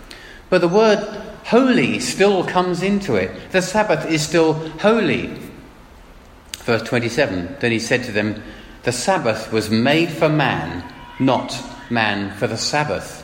But 0.50 0.60
the 0.60 0.68
word 0.68 0.98
holy 1.44 2.00
still 2.00 2.44
comes 2.44 2.82
into 2.82 3.14
it. 3.14 3.50
The 3.50 3.62
Sabbath 3.62 4.04
is 4.04 4.20
still 4.20 4.52
holy. 4.80 5.38
Verse 6.64 6.82
27 6.82 7.56
Then 7.60 7.72
he 7.72 7.78
said 7.78 8.04
to 8.04 8.12
them, 8.12 8.42
the 8.84 8.92
Sabbath 8.92 9.52
was 9.52 9.70
made 9.70 10.10
for 10.10 10.28
man, 10.28 10.84
not 11.20 11.56
man 11.90 12.36
for 12.36 12.46
the 12.46 12.56
Sabbath. 12.56 13.22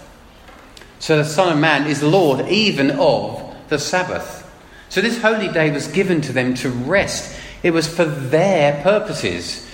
So 1.00 1.16
the 1.16 1.24
Son 1.24 1.52
of 1.52 1.58
Man 1.58 1.86
is 1.86 2.02
Lord 2.02 2.46
even 2.48 2.92
of 2.92 3.54
the 3.68 3.78
Sabbath. 3.78 4.44
So 4.88 5.00
this 5.00 5.20
holy 5.20 5.48
day 5.48 5.70
was 5.70 5.88
given 5.88 6.20
to 6.22 6.32
them 6.32 6.54
to 6.54 6.70
rest. 6.70 7.38
It 7.62 7.72
was 7.72 7.88
for 7.88 8.04
their 8.04 8.82
purposes, 8.82 9.68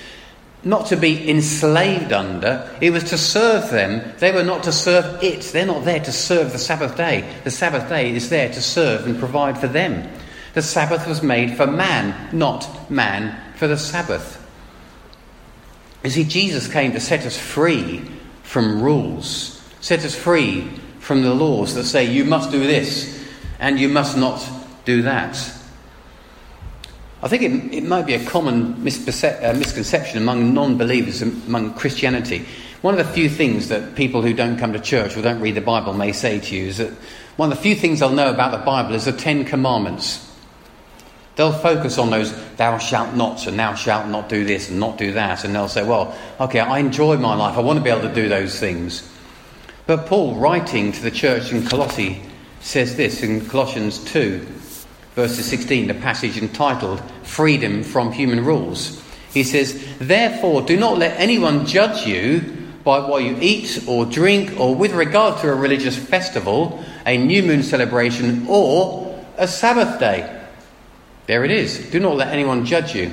not 0.64 0.87
to 0.87 0.97
be 0.97 1.29
enslaved 1.31 2.12
under. 2.12 2.68
It 2.81 2.90
was 2.90 3.05
to 3.05 3.18
serve 3.18 3.70
them. 3.70 4.12
They 4.18 4.33
were 4.33 4.42
not 4.42 4.62
to 4.64 4.73
serve 4.73 5.23
it. 5.23 5.42
They're 5.42 5.66
not 5.66 5.85
there 5.85 6.01
to 6.01 6.12
serve 6.12 6.53
the 6.53 6.59
Sabbath 6.59 6.97
day. 6.97 7.31
The 7.44 7.51
Sabbath 7.51 7.88
day 7.88 8.14
is 8.14 8.31
there 8.31 8.49
to 8.49 8.62
serve 8.62 9.07
and 9.07 9.18
provide 9.18 9.59
for 9.59 9.68
them. 9.68 10.11
The 10.55 10.62
Sabbath 10.62 11.07
was 11.07 11.23
made 11.23 11.57
for 11.57 11.66
man, 11.66 12.37
not 12.37 12.90
man 12.90 13.38
for 13.57 13.66
the 13.66 13.77
Sabbath. 13.79 14.43
You 16.05 16.11
see, 16.11 16.25
Jesus 16.25 16.69
came 16.69 16.93
to 16.93 17.01
set 17.01 17.25
us 17.25 17.38
free 17.38 18.05
from 18.43 18.83
rules, 18.83 19.61
set 19.81 20.05
us 20.05 20.14
free 20.14 20.69
from 21.01 21.23
the 21.23 21.35
laws 21.35 21.75
that 21.75 21.85
say 21.85 22.05
you 22.05 22.27
must 22.27 22.51
do 22.51 22.67
this 22.67 23.25
and 23.59 23.81
you 23.81 23.88
must 23.88 24.17
not 24.17 24.47
do 24.85 25.03
that. 25.03 25.33
I 27.23 27.29
think 27.29 27.43
it, 27.43 27.79
it 27.79 27.85
might 27.85 28.05
be 28.05 28.12
a 28.12 28.25
common 28.27 28.75
misperce- 28.75 29.43
uh, 29.43 29.55
misconception 29.55 30.19
among 30.19 30.53
non 30.53 30.77
believers, 30.77 31.23
among 31.23 31.73
Christianity. 31.73 32.45
One 32.83 32.93
of 32.93 33.07
the 33.07 33.11
few 33.14 33.31
things 33.31 33.69
that 33.69 33.95
people 33.95 34.21
who 34.21 34.35
don't 34.35 34.59
come 34.59 34.75
to 34.75 34.79
church 34.79 35.17
or 35.17 35.23
don't 35.23 35.40
read 35.40 35.55
the 35.55 35.62
Bible 35.62 35.95
may 35.95 36.12
say 36.12 36.38
to 36.38 36.55
you 36.55 36.67
is 36.67 36.77
that 36.77 36.90
one 37.37 37.51
of 37.51 37.57
the 37.57 37.62
few 37.62 37.75
things 37.75 38.01
they'll 38.01 38.11
know 38.11 38.31
about 38.31 38.51
the 38.51 38.64
Bible 38.64 38.95
is 38.95 39.07
the 39.07 39.12
Ten 39.12 39.47
Commandments. 39.47 40.34
They'll 41.37 41.53
focus 41.53 41.99
on 41.99 42.11
those 42.11 42.33
thou 42.57 42.79
shalt 42.79 43.14
nots 43.14 43.47
and 43.47 43.59
thou 43.59 43.75
shalt 43.75 44.07
not 44.09 44.29
do 44.29 44.44
this 44.44 44.70
and 44.70 44.79
not 44.79 44.99
do 44.99 45.12
that. 45.12 45.44
And 45.44 45.55
they'll 45.55 45.68
say, 45.68 45.83
well, 45.85 46.16
okay, 46.38 46.61
I 46.61 46.79
enjoy 46.79 47.16
my 47.16 47.35
life. 47.35 47.57
I 47.57 47.61
want 47.61 47.79
to 47.79 47.83
be 47.83 47.90
able 47.90 48.09
to 48.09 48.14
do 48.14 48.29
those 48.29 48.59
things. 48.59 49.11
But 49.87 50.07
Paul, 50.07 50.37
writing 50.37 50.92
to 50.92 51.03
the 51.03 51.11
church 51.11 51.53
in 51.53 51.66
Colossae, 51.66 52.23
says 52.61 52.97
this 52.97 53.23
in 53.23 53.47
Colossians 53.47 53.99
2, 54.05 54.38
verses 55.14 55.44
16, 55.47 55.88
the 55.88 55.94
passage 55.94 56.38
entitled 56.38 57.03
Freedom 57.25 57.83
from 57.83 58.12
Human 58.12 58.44
Rules. 58.44 59.03
He 59.33 59.42
says, 59.42 59.85
Therefore, 59.99 60.62
do 60.62 60.77
not 60.77 60.99
let 60.99 61.18
anyone 61.18 61.66
judge 61.66 62.07
you 62.07 62.40
by 62.85 63.01
what 63.01 63.25
you 63.25 63.37
eat 63.40 63.85
or 63.88 64.07
drink, 64.07 64.59
or 64.59 64.75
with 64.75 64.92
regard 64.92 65.40
to 65.40 65.51
a 65.51 65.55
religious 65.55 65.97
festival, 65.97 66.83
a 67.05 67.18
new 67.18 67.42
moon 67.42 67.62
celebration, 67.62 68.47
or 68.49 69.23
a 69.37 69.49
Sabbath 69.49 69.99
day 69.99 70.43
there 71.26 71.44
it 71.44 71.50
is. 71.50 71.90
Do 71.90 72.00
not 72.00 72.16
let 72.16 72.28
anyone 72.28 72.66
judge 72.66 72.94
you. 72.94 73.12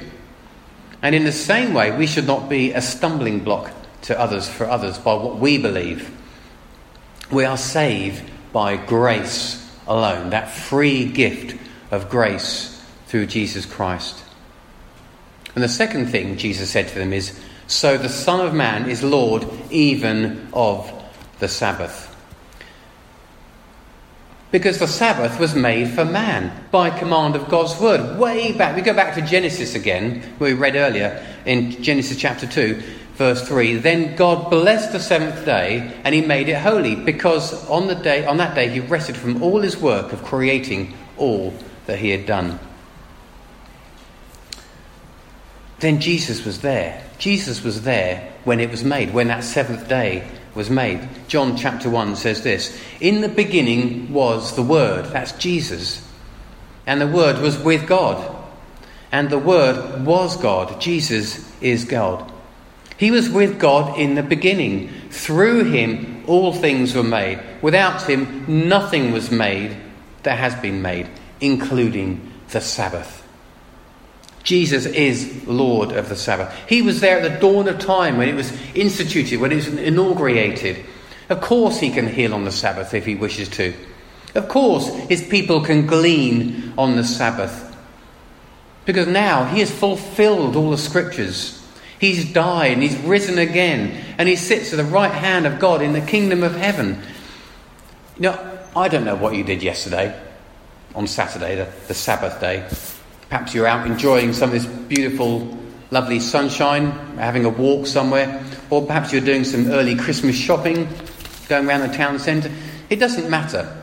And 1.02 1.16
in 1.16 1.24
the 1.24 1.32
same 1.32 1.74
way, 1.74 1.96
we 1.96 2.08
should 2.08 2.28
not 2.28 2.50
be 2.50 2.74
a 2.74 2.82
stumbling 2.82 3.40
block 3.40 3.72
to 4.04 4.20
others 4.20 4.48
for 4.48 4.66
others 4.66 4.98
by 4.98 5.14
what 5.14 5.38
we 5.38 5.58
believe. 5.58 6.12
We 7.32 7.46
are 7.46 7.58
saved 7.58 8.24
by 8.52 8.78
grace 8.78 9.58
alone, 9.88 10.32
that 10.32 10.52
free 10.52 11.06
gift 11.06 11.58
of 11.90 12.10
grace 12.10 12.84
through 13.08 13.28
Jesus 13.28 13.66
Christ. 13.66 14.24
And 15.56 15.64
the 15.64 15.70
second 15.70 16.08
thing 16.08 16.38
Jesus 16.38 16.70
said 16.70 16.88
to 16.90 16.96
them 16.96 17.14
is 17.14 17.40
So 17.68 17.98
the 17.98 18.10
Son 18.10 18.46
of 18.46 18.54
Man 18.54 18.90
is 18.90 19.04
Lord 19.04 19.48
even 19.70 20.50
of 20.54 20.92
the 21.40 21.48
Sabbath. 21.48 22.11
Because 24.52 24.80
the 24.80 24.88
Sabbath 24.88 25.40
was 25.40 25.56
made 25.56 25.90
for 25.90 26.04
man 26.04 26.52
by 26.72 26.90
command 26.90 27.36
of 27.36 27.48
God's 27.48 27.80
word. 27.80 28.20
Way 28.20 28.52
back, 28.52 28.76
we 28.76 28.82
go 28.82 28.94
back 28.94 29.16
to 29.16 29.22
Genesis 29.22 29.76
again, 29.76 30.22
we 30.40 30.54
read 30.54 30.76
earlier 30.76 31.26
in 31.46 31.82
Genesis 31.82 32.18
chapter 32.18 32.46
2, 32.46 32.84
verse 33.16 33.48
3. 33.48 33.76
Then 33.78 34.16
God 34.18 34.50
blessed 34.50 34.92
the 34.92 35.00
seventh 35.00 35.46
day 35.46 35.98
and 36.04 36.14
he 36.14 36.22
made 36.22 36.50
it 36.50 36.58
holy, 36.58 36.96
because 36.96 37.68
on, 37.70 37.88
the 37.88 37.96
day, 37.96 38.26
on 38.26 38.38
that 38.38 38.54
day 38.54 38.68
he 38.68 38.82
rested 38.82 39.16
from 39.16 39.42
all 39.42 39.62
his 39.62 39.78
work 39.78 40.12
of 40.12 40.22
creating 40.24 40.94
all 41.18 41.54
that 41.86 42.00
he 42.00 42.10
had 42.10 42.26
done. 42.26 42.60
Then 45.80 46.00
Jesus 46.00 46.46
was 46.46 46.60
there. 46.62 47.04
Jesus 47.18 47.64
was 47.64 47.84
there 47.84 48.32
when 48.44 48.60
it 48.60 48.70
was 48.70 48.84
made, 48.84 49.14
when 49.14 49.30
that 49.30 49.44
seventh 49.44 49.88
day 49.88 50.28
was 50.56 50.70
made. 50.70 51.08
John 51.28 51.56
chapter 51.56 51.90
1 51.90 52.16
says 52.16 52.44
this 52.44 52.80
In 53.00 53.22
the 53.22 53.30
beginning 53.30 54.14
was 54.14 54.56
the 54.56 54.64
Word, 54.64 55.06
that's 55.06 55.32
Jesus. 55.34 56.08
And 56.86 57.00
the 57.00 57.08
Word 57.08 57.40
was 57.40 57.58
with 57.58 57.88
God. 57.88 58.36
And 59.12 59.30
the 59.30 59.40
Word 59.40 60.06
was 60.06 60.38
God. 60.38 60.82
Jesus 60.82 61.50
is 61.62 61.86
God. 61.86 62.32
He 62.98 63.12
was 63.12 63.30
with 63.30 63.60
God 63.60 63.98
in 63.98 64.16
the 64.16 64.24
beginning. 64.24 64.90
Through 65.10 65.66
him, 65.66 66.24
all 66.28 66.54
things 66.54 66.94
were 66.94 67.04
made. 67.04 67.40
Without 67.62 68.08
him, 68.08 68.70
nothing 68.70 69.12
was 69.12 69.32
made 69.32 69.76
that 70.24 70.38
has 70.38 70.54
been 70.56 70.82
made, 70.82 71.10
including 71.40 72.32
the 72.50 72.62
Sabbath. 72.62 73.21
Jesus 74.44 74.86
is 74.86 75.46
Lord 75.48 75.92
of 75.92 76.10
the 76.10 76.16
Sabbath. 76.16 76.54
He 76.68 76.82
was 76.82 77.02
there 77.02 77.20
at 77.20 77.24
the 77.24 77.40
dawn 77.40 77.68
of 77.68 77.80
time 77.80 78.18
when 78.18 78.28
it 78.28 78.36
was 78.36 78.52
instituted, 78.74 79.40
when 79.40 79.52
it 79.52 79.56
was 79.56 79.68
inaugurated. 79.68 80.84
Of 81.30 81.42
course, 81.42 81.80
he 81.80 81.92
can 81.92 82.08
heal 82.08 82.34
on 82.34 82.44
the 82.44 82.52
Sabbath 82.52 82.94
if 82.94 83.06
he 83.06 83.16
wishes 83.16 83.50
to. 83.50 83.74
Of 84.34 84.48
course, 84.48 84.88
his 85.10 85.22
people 85.28 85.62
can 85.62 85.86
glean 85.86 86.74
on 86.78 86.96
the 86.96 87.04
Sabbath. 87.04 87.68
Because 88.86 89.08
now 89.08 89.46
he 89.46 89.60
has 89.60 89.72
fulfilled 89.72 90.56
all 90.56 90.72
the 90.72 90.78
scriptures. 90.78 91.58
He's 92.00 92.34
died 92.34 92.74
and 92.74 92.82
he's 92.82 92.98
risen 92.98 93.38
again, 93.38 94.04
and 94.18 94.28
he 94.28 94.36
sits 94.36 94.74
at 94.74 94.78
the 94.78 94.84
right 94.84 95.12
hand 95.12 95.46
of 95.46 95.60
God 95.60 95.82
in 95.82 95.94
the 95.94 96.02
kingdom 96.02 96.42
of 96.42 96.56
heaven. 96.56 97.00
You 98.16 98.24
know, 98.24 98.60
I 98.76 98.88
don't 98.88 99.06
know 99.06 99.16
what 99.16 99.36
you 99.36 99.44
did 99.44 99.62
yesterday 99.62 100.20
on 100.96 101.06
Saturday, 101.08 101.56
the, 101.56 101.70
the 101.88 101.94
Sabbath 101.94 102.40
day. 102.42 102.68
Perhaps 103.32 103.54
you're 103.54 103.66
out 103.66 103.88
enjoying 103.88 104.34
some 104.34 104.50
of 104.50 104.54
this 104.54 104.66
beautiful, 104.66 105.58
lovely 105.90 106.20
sunshine, 106.20 106.92
having 107.16 107.46
a 107.46 107.50
walk 107.50 107.88
somewhere, 107.88 108.44
or 108.70 108.86
perhaps 108.86 109.14
you're 109.14 109.22
doing 109.22 109.46
some 109.46 109.68
early 109.68 109.96
Christmas 109.96 110.36
shopping, 110.36 110.86
going 111.48 111.66
around 111.66 111.90
the 111.90 111.96
town 111.96 112.20
centre. 112.20 112.52
It 112.90 112.98
doesn't 112.98 113.30
matter 113.30 113.74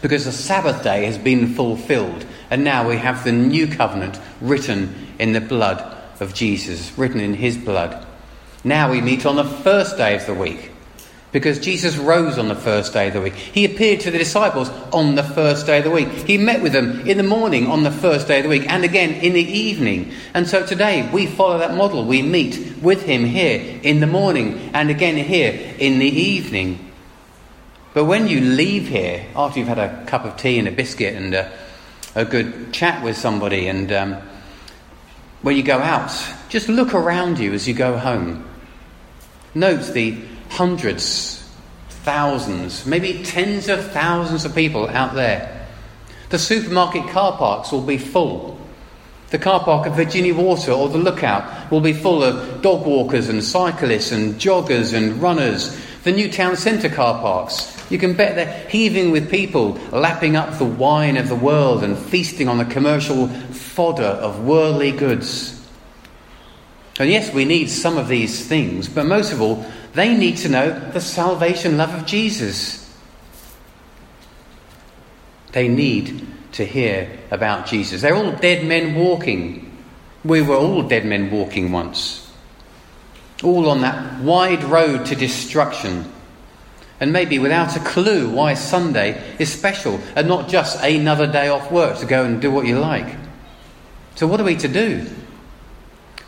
because 0.00 0.24
the 0.24 0.32
Sabbath 0.32 0.82
day 0.82 1.04
has 1.04 1.18
been 1.18 1.52
fulfilled, 1.52 2.24
and 2.48 2.64
now 2.64 2.88
we 2.88 2.96
have 2.96 3.22
the 3.22 3.32
new 3.32 3.66
covenant 3.66 4.18
written 4.40 5.08
in 5.18 5.34
the 5.34 5.42
blood 5.42 5.82
of 6.18 6.32
Jesus, 6.32 6.96
written 6.96 7.20
in 7.20 7.34
his 7.34 7.58
blood. 7.58 8.06
Now 8.64 8.90
we 8.90 9.02
meet 9.02 9.26
on 9.26 9.36
the 9.36 9.44
first 9.44 9.98
day 9.98 10.16
of 10.16 10.24
the 10.24 10.32
week 10.32 10.69
because 11.32 11.60
Jesus 11.60 11.96
rose 11.96 12.38
on 12.38 12.48
the 12.48 12.54
first 12.54 12.92
day 12.92 13.08
of 13.08 13.14
the 13.14 13.20
week. 13.20 13.34
He 13.34 13.64
appeared 13.64 14.00
to 14.00 14.10
the 14.10 14.18
disciples 14.18 14.68
on 14.92 15.14
the 15.14 15.22
first 15.22 15.66
day 15.66 15.78
of 15.78 15.84
the 15.84 15.90
week. 15.90 16.08
He 16.08 16.38
met 16.38 16.62
with 16.62 16.72
them 16.72 17.06
in 17.06 17.16
the 17.16 17.22
morning 17.22 17.66
on 17.66 17.84
the 17.84 17.90
first 17.90 18.26
day 18.26 18.38
of 18.38 18.44
the 18.44 18.48
week 18.48 18.68
and 18.68 18.84
again 18.84 19.12
in 19.12 19.34
the 19.34 19.42
evening. 19.42 20.12
And 20.34 20.48
so 20.48 20.66
today 20.66 21.08
we 21.12 21.26
follow 21.26 21.58
that 21.58 21.76
model. 21.76 22.04
We 22.04 22.22
meet 22.22 22.82
with 22.82 23.02
him 23.02 23.24
here 23.24 23.80
in 23.82 24.00
the 24.00 24.06
morning 24.06 24.70
and 24.74 24.90
again 24.90 25.16
here 25.16 25.74
in 25.78 25.98
the 26.00 26.06
evening. 26.06 26.90
But 27.94 28.04
when 28.04 28.28
you 28.28 28.40
leave 28.40 28.88
here, 28.88 29.26
after 29.34 29.58
you've 29.58 29.68
had 29.68 29.78
a 29.78 30.04
cup 30.06 30.24
of 30.24 30.36
tea 30.36 30.58
and 30.58 30.68
a 30.68 30.72
biscuit 30.72 31.14
and 31.14 31.34
a, 31.34 31.52
a 32.14 32.24
good 32.24 32.72
chat 32.72 33.02
with 33.02 33.16
somebody, 33.16 33.66
and 33.66 33.90
um, 33.90 34.16
when 35.42 35.56
you 35.56 35.62
go 35.62 35.78
out, 35.78 36.12
just 36.48 36.68
look 36.68 36.94
around 36.94 37.38
you 37.38 37.52
as 37.52 37.66
you 37.66 37.74
go 37.74 37.98
home. 37.98 38.46
Note 39.54 39.92
the 39.92 40.22
hundreds, 40.50 41.42
thousands, 41.88 42.84
maybe 42.84 43.22
tens 43.24 43.68
of 43.68 43.90
thousands 43.92 44.44
of 44.44 44.54
people 44.54 44.88
out 44.88 45.14
there. 45.14 45.68
The 46.30 46.38
supermarket 46.38 47.08
car 47.08 47.36
parks 47.36 47.72
will 47.72 47.82
be 47.82 47.98
full. 47.98 48.58
The 49.30 49.38
car 49.38 49.60
park 49.60 49.86
at 49.86 49.94
Virginia 49.94 50.34
Water 50.34 50.72
or 50.72 50.88
the 50.88 50.98
Lookout 50.98 51.70
will 51.70 51.80
be 51.80 51.92
full 51.92 52.22
of 52.22 52.62
dog 52.62 52.84
walkers 52.84 53.28
and 53.28 53.42
cyclists 53.42 54.10
and 54.10 54.34
joggers 54.34 54.92
and 54.92 55.22
runners. 55.22 55.80
The 56.02 56.12
new 56.12 56.30
town 56.30 56.56
centre 56.56 56.88
car 56.88 57.20
parks, 57.20 57.76
you 57.90 57.98
can 57.98 58.14
bet 58.14 58.34
they're 58.34 58.68
heaving 58.68 59.12
with 59.12 59.30
people, 59.30 59.72
lapping 59.92 60.34
up 60.34 60.58
the 60.58 60.64
wine 60.64 61.16
of 61.16 61.28
the 61.28 61.36
world 61.36 61.84
and 61.84 61.96
feasting 61.96 62.48
on 62.48 62.58
the 62.58 62.64
commercial 62.64 63.28
fodder 63.28 64.02
of 64.02 64.44
worldly 64.44 64.92
goods. 64.92 65.56
And 66.98 67.08
yes, 67.08 67.32
we 67.32 67.44
need 67.44 67.70
some 67.70 67.96
of 67.96 68.08
these 68.08 68.46
things, 68.46 68.88
but 68.88 69.06
most 69.06 69.32
of 69.32 69.40
all, 69.40 69.64
they 69.92 70.16
need 70.16 70.36
to 70.38 70.48
know 70.48 70.90
the 70.90 71.00
salvation 71.00 71.76
love 71.76 71.94
of 71.94 72.06
Jesus. 72.06 72.80
They 75.52 75.68
need 75.68 76.26
to 76.52 76.64
hear 76.64 77.10
about 77.30 77.66
Jesus. 77.66 78.02
They're 78.02 78.14
all 78.14 78.32
dead 78.32 78.64
men 78.64 78.94
walking. 78.94 79.66
We 80.24 80.42
were 80.42 80.56
all 80.56 80.82
dead 80.82 81.04
men 81.04 81.30
walking 81.30 81.72
once. 81.72 82.30
All 83.42 83.68
on 83.68 83.80
that 83.80 84.20
wide 84.20 84.62
road 84.64 85.06
to 85.06 85.16
destruction. 85.16 86.12
And 87.00 87.12
maybe 87.12 87.38
without 87.38 87.76
a 87.76 87.80
clue 87.80 88.30
why 88.30 88.54
Sunday 88.54 89.20
is 89.38 89.50
special 89.50 89.98
and 90.14 90.28
not 90.28 90.48
just 90.48 90.82
another 90.84 91.26
day 91.26 91.48
off 91.48 91.72
work 91.72 91.98
to 91.98 92.06
go 92.06 92.24
and 92.24 92.40
do 92.40 92.50
what 92.50 92.66
you 92.66 92.78
like. 92.78 93.16
So, 94.16 94.26
what 94.26 94.40
are 94.40 94.44
we 94.44 94.56
to 94.56 94.68
do? 94.68 95.06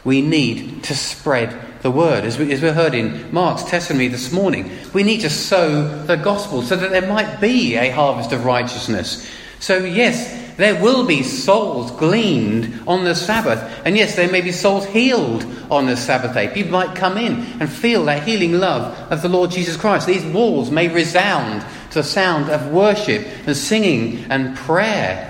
We 0.03 0.23
need 0.23 0.85
to 0.85 0.95
spread 0.95 1.55
the 1.83 1.91
word. 1.91 2.25
As 2.25 2.39
we, 2.39 2.53
as 2.53 2.63
we 2.63 2.69
heard 2.69 2.95
in 2.95 3.33
Mark's 3.33 3.65
testimony 3.65 4.09
this 4.09 4.33
morning, 4.33 4.71
we 4.93 5.03
need 5.03 5.21
to 5.21 5.31
sow 5.31 6.05
the 6.07 6.17
gospel 6.17 6.63
so 6.63 6.77
that 6.77 6.91
there 6.91 7.07
might 7.07 7.41
be 7.41 7.77
a 7.77 7.91
harvest 7.91 8.33
of 8.33 8.45
righteousness. 8.45 9.29
So, 9.59 9.79
yes, 9.79 10.57
there 10.57 10.81
will 10.81 11.07
be 11.07 11.23
souls 11.23 11.91
gleaned 11.93 12.83
on 12.87 13.05
the 13.05 13.15
Sabbath, 13.15 13.83
and 13.85 13.97
yes, 13.97 14.17
there 14.17 14.31
may 14.31 14.41
be 14.41 14.53
souls 14.53 14.87
healed 14.87 15.45
on 15.71 15.87
the 15.87 15.97
Sabbath 15.97 16.35
day. 16.35 16.49
People 16.49 16.73
might 16.73 16.95
come 16.95 17.17
in 17.17 17.45
and 17.61 17.71
feel 17.71 18.05
that 18.05 18.25
healing 18.27 18.53
love 18.55 18.97
of 19.11 19.23
the 19.23 19.29
Lord 19.29 19.51
Jesus 19.51 19.77
Christ. 19.77 20.07
These 20.07 20.25
walls 20.27 20.71
may 20.71 20.89
resound 20.89 21.65
to 21.91 22.01
the 22.01 22.05
sound 22.05 22.51
of 22.51 22.73
worship 22.73 23.27
and 23.47 23.57
singing 23.57 24.25
and 24.31 24.57
prayer. 24.57 25.29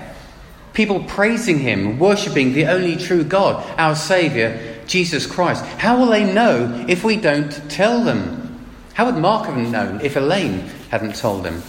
People 0.73 1.03
praising 1.03 1.59
Him, 1.59 1.99
worshipping 1.99 2.53
the 2.53 2.65
only 2.65 2.95
true 2.95 3.23
God, 3.23 3.63
our 3.79 3.95
Saviour, 3.95 4.59
Jesus 4.87 5.25
Christ. 5.25 5.63
How 5.65 5.97
will 5.97 6.07
they 6.07 6.31
know 6.31 6.85
if 6.87 7.03
we 7.03 7.17
don't 7.17 7.51
tell 7.69 8.03
them? 8.03 8.65
How 8.93 9.05
would 9.05 9.15
Mark 9.15 9.47
have 9.47 9.57
known 9.57 10.01
if 10.01 10.15
Elaine 10.15 10.59
hadn't 10.89 11.15
told 11.15 11.43
them? 11.43 11.63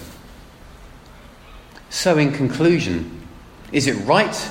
So, 1.90 2.18
in 2.18 2.33
conclusion, 2.33 3.22
is 3.72 3.87
it 3.87 3.94
right 4.05 4.50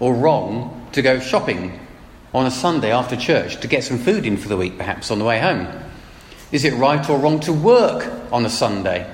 or 0.00 0.14
wrong 0.14 0.88
to 0.92 1.02
go 1.02 1.20
shopping 1.20 1.78
on 2.32 2.46
a 2.46 2.50
Sunday 2.50 2.90
after 2.90 3.16
church 3.16 3.60
to 3.60 3.68
get 3.68 3.84
some 3.84 3.98
food 3.98 4.26
in 4.26 4.36
for 4.36 4.48
the 4.48 4.56
week, 4.56 4.76
perhaps 4.76 5.10
on 5.10 5.18
the 5.18 5.24
way 5.24 5.38
home? 5.38 5.68
Is 6.52 6.64
it 6.64 6.74
right 6.74 7.08
or 7.08 7.18
wrong 7.18 7.40
to 7.40 7.52
work 7.52 8.10
on 8.32 8.44
a 8.46 8.50
Sunday? 8.50 9.10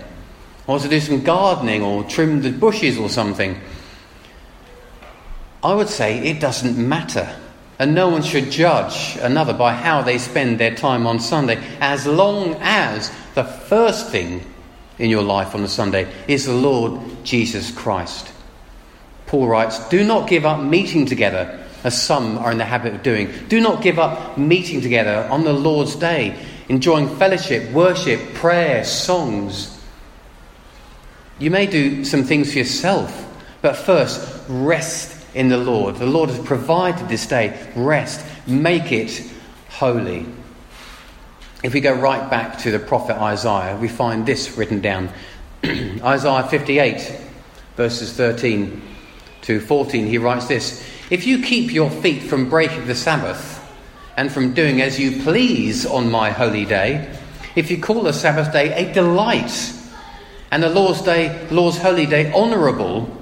Or 0.66 0.78
to 0.78 0.88
do 0.88 1.00
some 1.00 1.22
gardening 1.22 1.82
or 1.82 2.04
trim 2.04 2.42
the 2.42 2.52
bushes 2.52 2.98
or 2.98 3.08
something? 3.08 3.60
I 5.62 5.74
would 5.74 5.88
say 5.88 6.18
it 6.18 6.40
doesn't 6.40 6.78
matter 6.78 7.34
and 7.80 7.94
no 7.94 8.10
one 8.10 8.22
should 8.22 8.50
judge 8.50 9.16
another 9.22 9.54
by 9.54 9.72
how 9.72 10.02
they 10.02 10.18
spend 10.18 10.60
their 10.60 10.74
time 10.74 11.06
on 11.06 11.18
Sunday, 11.18 11.58
as 11.80 12.06
long 12.06 12.54
as 12.60 13.10
the 13.34 13.42
first 13.42 14.10
thing 14.10 14.44
in 14.98 15.08
your 15.08 15.22
life 15.22 15.54
on 15.54 15.62
the 15.62 15.68
Sunday 15.68 16.12
is 16.28 16.44
the 16.44 16.52
Lord 16.52 17.00
Jesus 17.24 17.70
Christ. 17.70 18.30
Paul 19.24 19.48
writes, 19.48 19.78
Do 19.88 20.04
not 20.04 20.28
give 20.28 20.44
up 20.44 20.62
meeting 20.62 21.06
together, 21.06 21.58
as 21.82 22.00
some 22.00 22.36
are 22.36 22.52
in 22.52 22.58
the 22.58 22.66
habit 22.66 22.96
of 22.96 23.02
doing. 23.02 23.32
Do 23.48 23.62
not 23.62 23.82
give 23.82 23.98
up 23.98 24.36
meeting 24.36 24.82
together 24.82 25.26
on 25.30 25.44
the 25.44 25.54
Lord's 25.54 25.96
day, 25.96 26.38
enjoying 26.68 27.08
fellowship, 27.16 27.72
worship, 27.72 28.34
prayer, 28.34 28.84
songs. 28.84 29.82
You 31.38 31.50
may 31.50 31.64
do 31.64 32.04
some 32.04 32.24
things 32.24 32.52
for 32.52 32.58
yourself, 32.58 33.26
but 33.62 33.74
first, 33.74 34.44
rest 34.50 35.19
in 35.34 35.48
the 35.48 35.58
Lord. 35.58 35.96
The 35.96 36.06
Lord 36.06 36.30
has 36.30 36.38
provided 36.38 37.08
this 37.08 37.26
day 37.26 37.70
rest. 37.74 38.24
Make 38.46 38.92
it 38.92 39.30
holy. 39.68 40.26
If 41.62 41.74
we 41.74 41.80
go 41.80 41.92
right 41.92 42.30
back 42.30 42.58
to 42.60 42.70
the 42.70 42.78
prophet 42.78 43.16
Isaiah, 43.16 43.76
we 43.76 43.88
find 43.88 44.24
this 44.24 44.56
written 44.56 44.80
down 44.80 45.10
Isaiah 45.64 46.46
58, 46.48 47.20
verses 47.76 48.12
13 48.14 48.80
to 49.42 49.60
14. 49.60 50.06
He 50.06 50.18
writes 50.18 50.46
this 50.46 50.86
If 51.10 51.26
you 51.26 51.42
keep 51.42 51.72
your 51.72 51.90
feet 51.90 52.22
from 52.22 52.48
breaking 52.48 52.86
the 52.86 52.94
Sabbath 52.94 53.58
and 54.16 54.32
from 54.32 54.54
doing 54.54 54.80
as 54.80 54.98
you 54.98 55.22
please 55.22 55.84
on 55.84 56.10
my 56.10 56.30
holy 56.30 56.64
day, 56.64 57.14
if 57.56 57.70
you 57.70 57.80
call 57.80 58.02
the 58.02 58.12
Sabbath 58.12 58.52
day 58.52 58.72
a 58.72 58.92
delight 58.92 59.74
and 60.50 60.62
the 60.62 60.70
Lord's 60.70 61.02
day, 61.02 61.46
Lord's 61.50 61.78
holy 61.78 62.06
day, 62.06 62.32
honourable, 62.32 63.19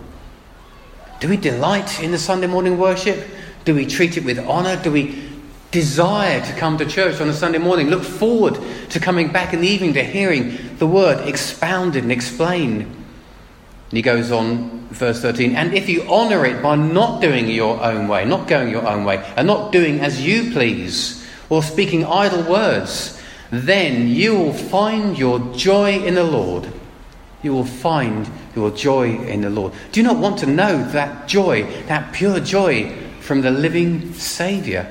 do 1.21 1.29
we 1.29 1.37
delight 1.37 2.03
in 2.03 2.13
the 2.13 2.19
Sunday 2.19 2.47
morning 2.47 2.79
worship? 2.79 3.27
Do 3.65 3.75
we 3.75 3.87
treat 3.87 4.17
it 4.17 4.25
with 4.25 4.39
honour? 4.39 4.81
Do 4.83 4.93
we 4.93 5.29
desire 5.71 6.41
to 6.41 6.53
come 6.55 6.79
to 6.79 6.87
church 6.87 7.21
on 7.21 7.29
a 7.29 7.33
Sunday 7.33 7.59
morning? 7.59 7.89
Look 7.89 8.05
forward 8.05 8.59
to 8.91 9.01
coming 9.01 9.33
back 9.33 9.53
in 9.53 9.61
the 9.61 9.69
evening 9.69 9.95
to 9.95 10.05
hearing 10.05 10.57
the 10.79 10.87
word 10.87 11.27
expounded 11.27 12.05
and 12.05 12.13
explained. 12.13 12.83
And 12.83 13.97
he 13.97 14.03
goes 14.03 14.31
on, 14.31 14.87
verse 14.91 15.21
13, 15.21 15.57
and 15.57 15.75
if 15.75 15.89
you 15.89 16.03
honour 16.03 16.45
it 16.47 16.63
by 16.63 16.77
not 16.77 17.21
doing 17.21 17.49
your 17.49 17.83
own 17.83 18.07
way, 18.07 18.25
not 18.25 18.47
going 18.47 18.71
your 18.71 18.87
own 18.87 19.05
way, 19.05 19.17
and 19.37 19.47
not 19.47 19.73
doing 19.73 20.01
as 20.01 20.25
you 20.25 20.53
please, 20.53 21.27
or 21.49 21.63
speaking 21.63 22.05
idle 22.05 22.43
words, 22.43 23.21
then 23.51 24.09
you 24.09 24.35
will 24.35 24.53
find 24.53 25.19
your 25.19 25.39
joy 25.55 25.99
in 26.05 26.15
the 26.15 26.25
Lord. 26.25 26.71
You 27.43 27.53
will 27.53 27.65
find 27.65 28.29
your 28.57 28.71
joy 28.71 29.17
in 29.17 29.43
the 29.43 29.51
Lord. 29.51 29.73
Do 29.93 30.01
you 30.01 30.07
not 30.07 30.19
want 30.19 30.39
to 30.41 30.47
know 30.47 30.85
that 30.91 31.29
joy, 31.29 31.63
that 31.87 32.13
pure 32.13 32.41
joy 32.41 32.93
from 33.21 33.43
the 33.43 33.51
living 33.51 34.13
Saviour? 34.15 34.87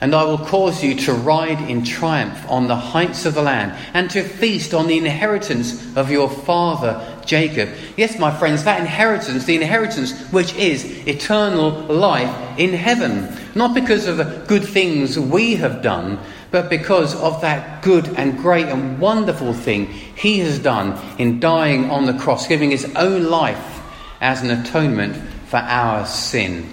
And 0.00 0.14
I 0.14 0.24
will 0.24 0.38
cause 0.38 0.84
you 0.84 0.94
to 0.94 1.12
ride 1.14 1.70
in 1.70 1.82
triumph 1.82 2.44
on 2.50 2.68
the 2.68 2.76
heights 2.76 3.24
of 3.24 3.34
the 3.34 3.42
land, 3.42 3.76
and 3.94 4.10
to 4.10 4.22
feast 4.22 4.74
on 4.74 4.86
the 4.86 4.98
inheritance 4.98 5.96
of 5.96 6.10
your 6.10 6.28
father 6.28 7.22
Jacob. 7.24 7.70
Yes, 7.96 8.18
my 8.18 8.30
friends, 8.30 8.62
that 8.64 8.78
inheritance, 8.78 9.46
the 9.46 9.56
inheritance 9.56 10.12
which 10.30 10.54
is 10.54 10.84
eternal 11.08 11.70
life 11.86 12.58
in 12.58 12.74
heaven. 12.74 13.34
Not 13.54 13.74
because 13.74 14.06
of 14.06 14.18
the 14.18 14.44
good 14.46 14.64
things 14.64 15.18
we 15.18 15.56
have 15.56 15.82
done, 15.82 16.20
but 16.50 16.70
because 16.70 17.14
of 17.16 17.40
that 17.40 17.82
good 17.82 18.08
and 18.16 18.38
great 18.38 18.66
and 18.66 18.98
wonderful 18.98 19.52
thing 19.52 19.86
he 19.86 20.38
has 20.40 20.58
done 20.58 20.98
in 21.18 21.40
dying 21.40 21.90
on 21.90 22.06
the 22.06 22.14
cross, 22.14 22.46
giving 22.46 22.70
his 22.70 22.84
own 22.96 23.24
life 23.24 23.80
as 24.20 24.42
an 24.42 24.50
atonement 24.50 25.16
for 25.46 25.58
our 25.58 26.06
sin. 26.06 26.72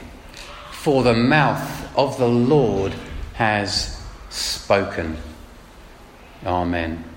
For 0.72 1.04
the 1.04 1.14
mouth 1.14 1.98
of 1.98 2.18
the 2.18 2.28
Lord 2.28 2.94
has 3.34 4.02
spoken. 4.30 5.18
Amen. 6.46 7.12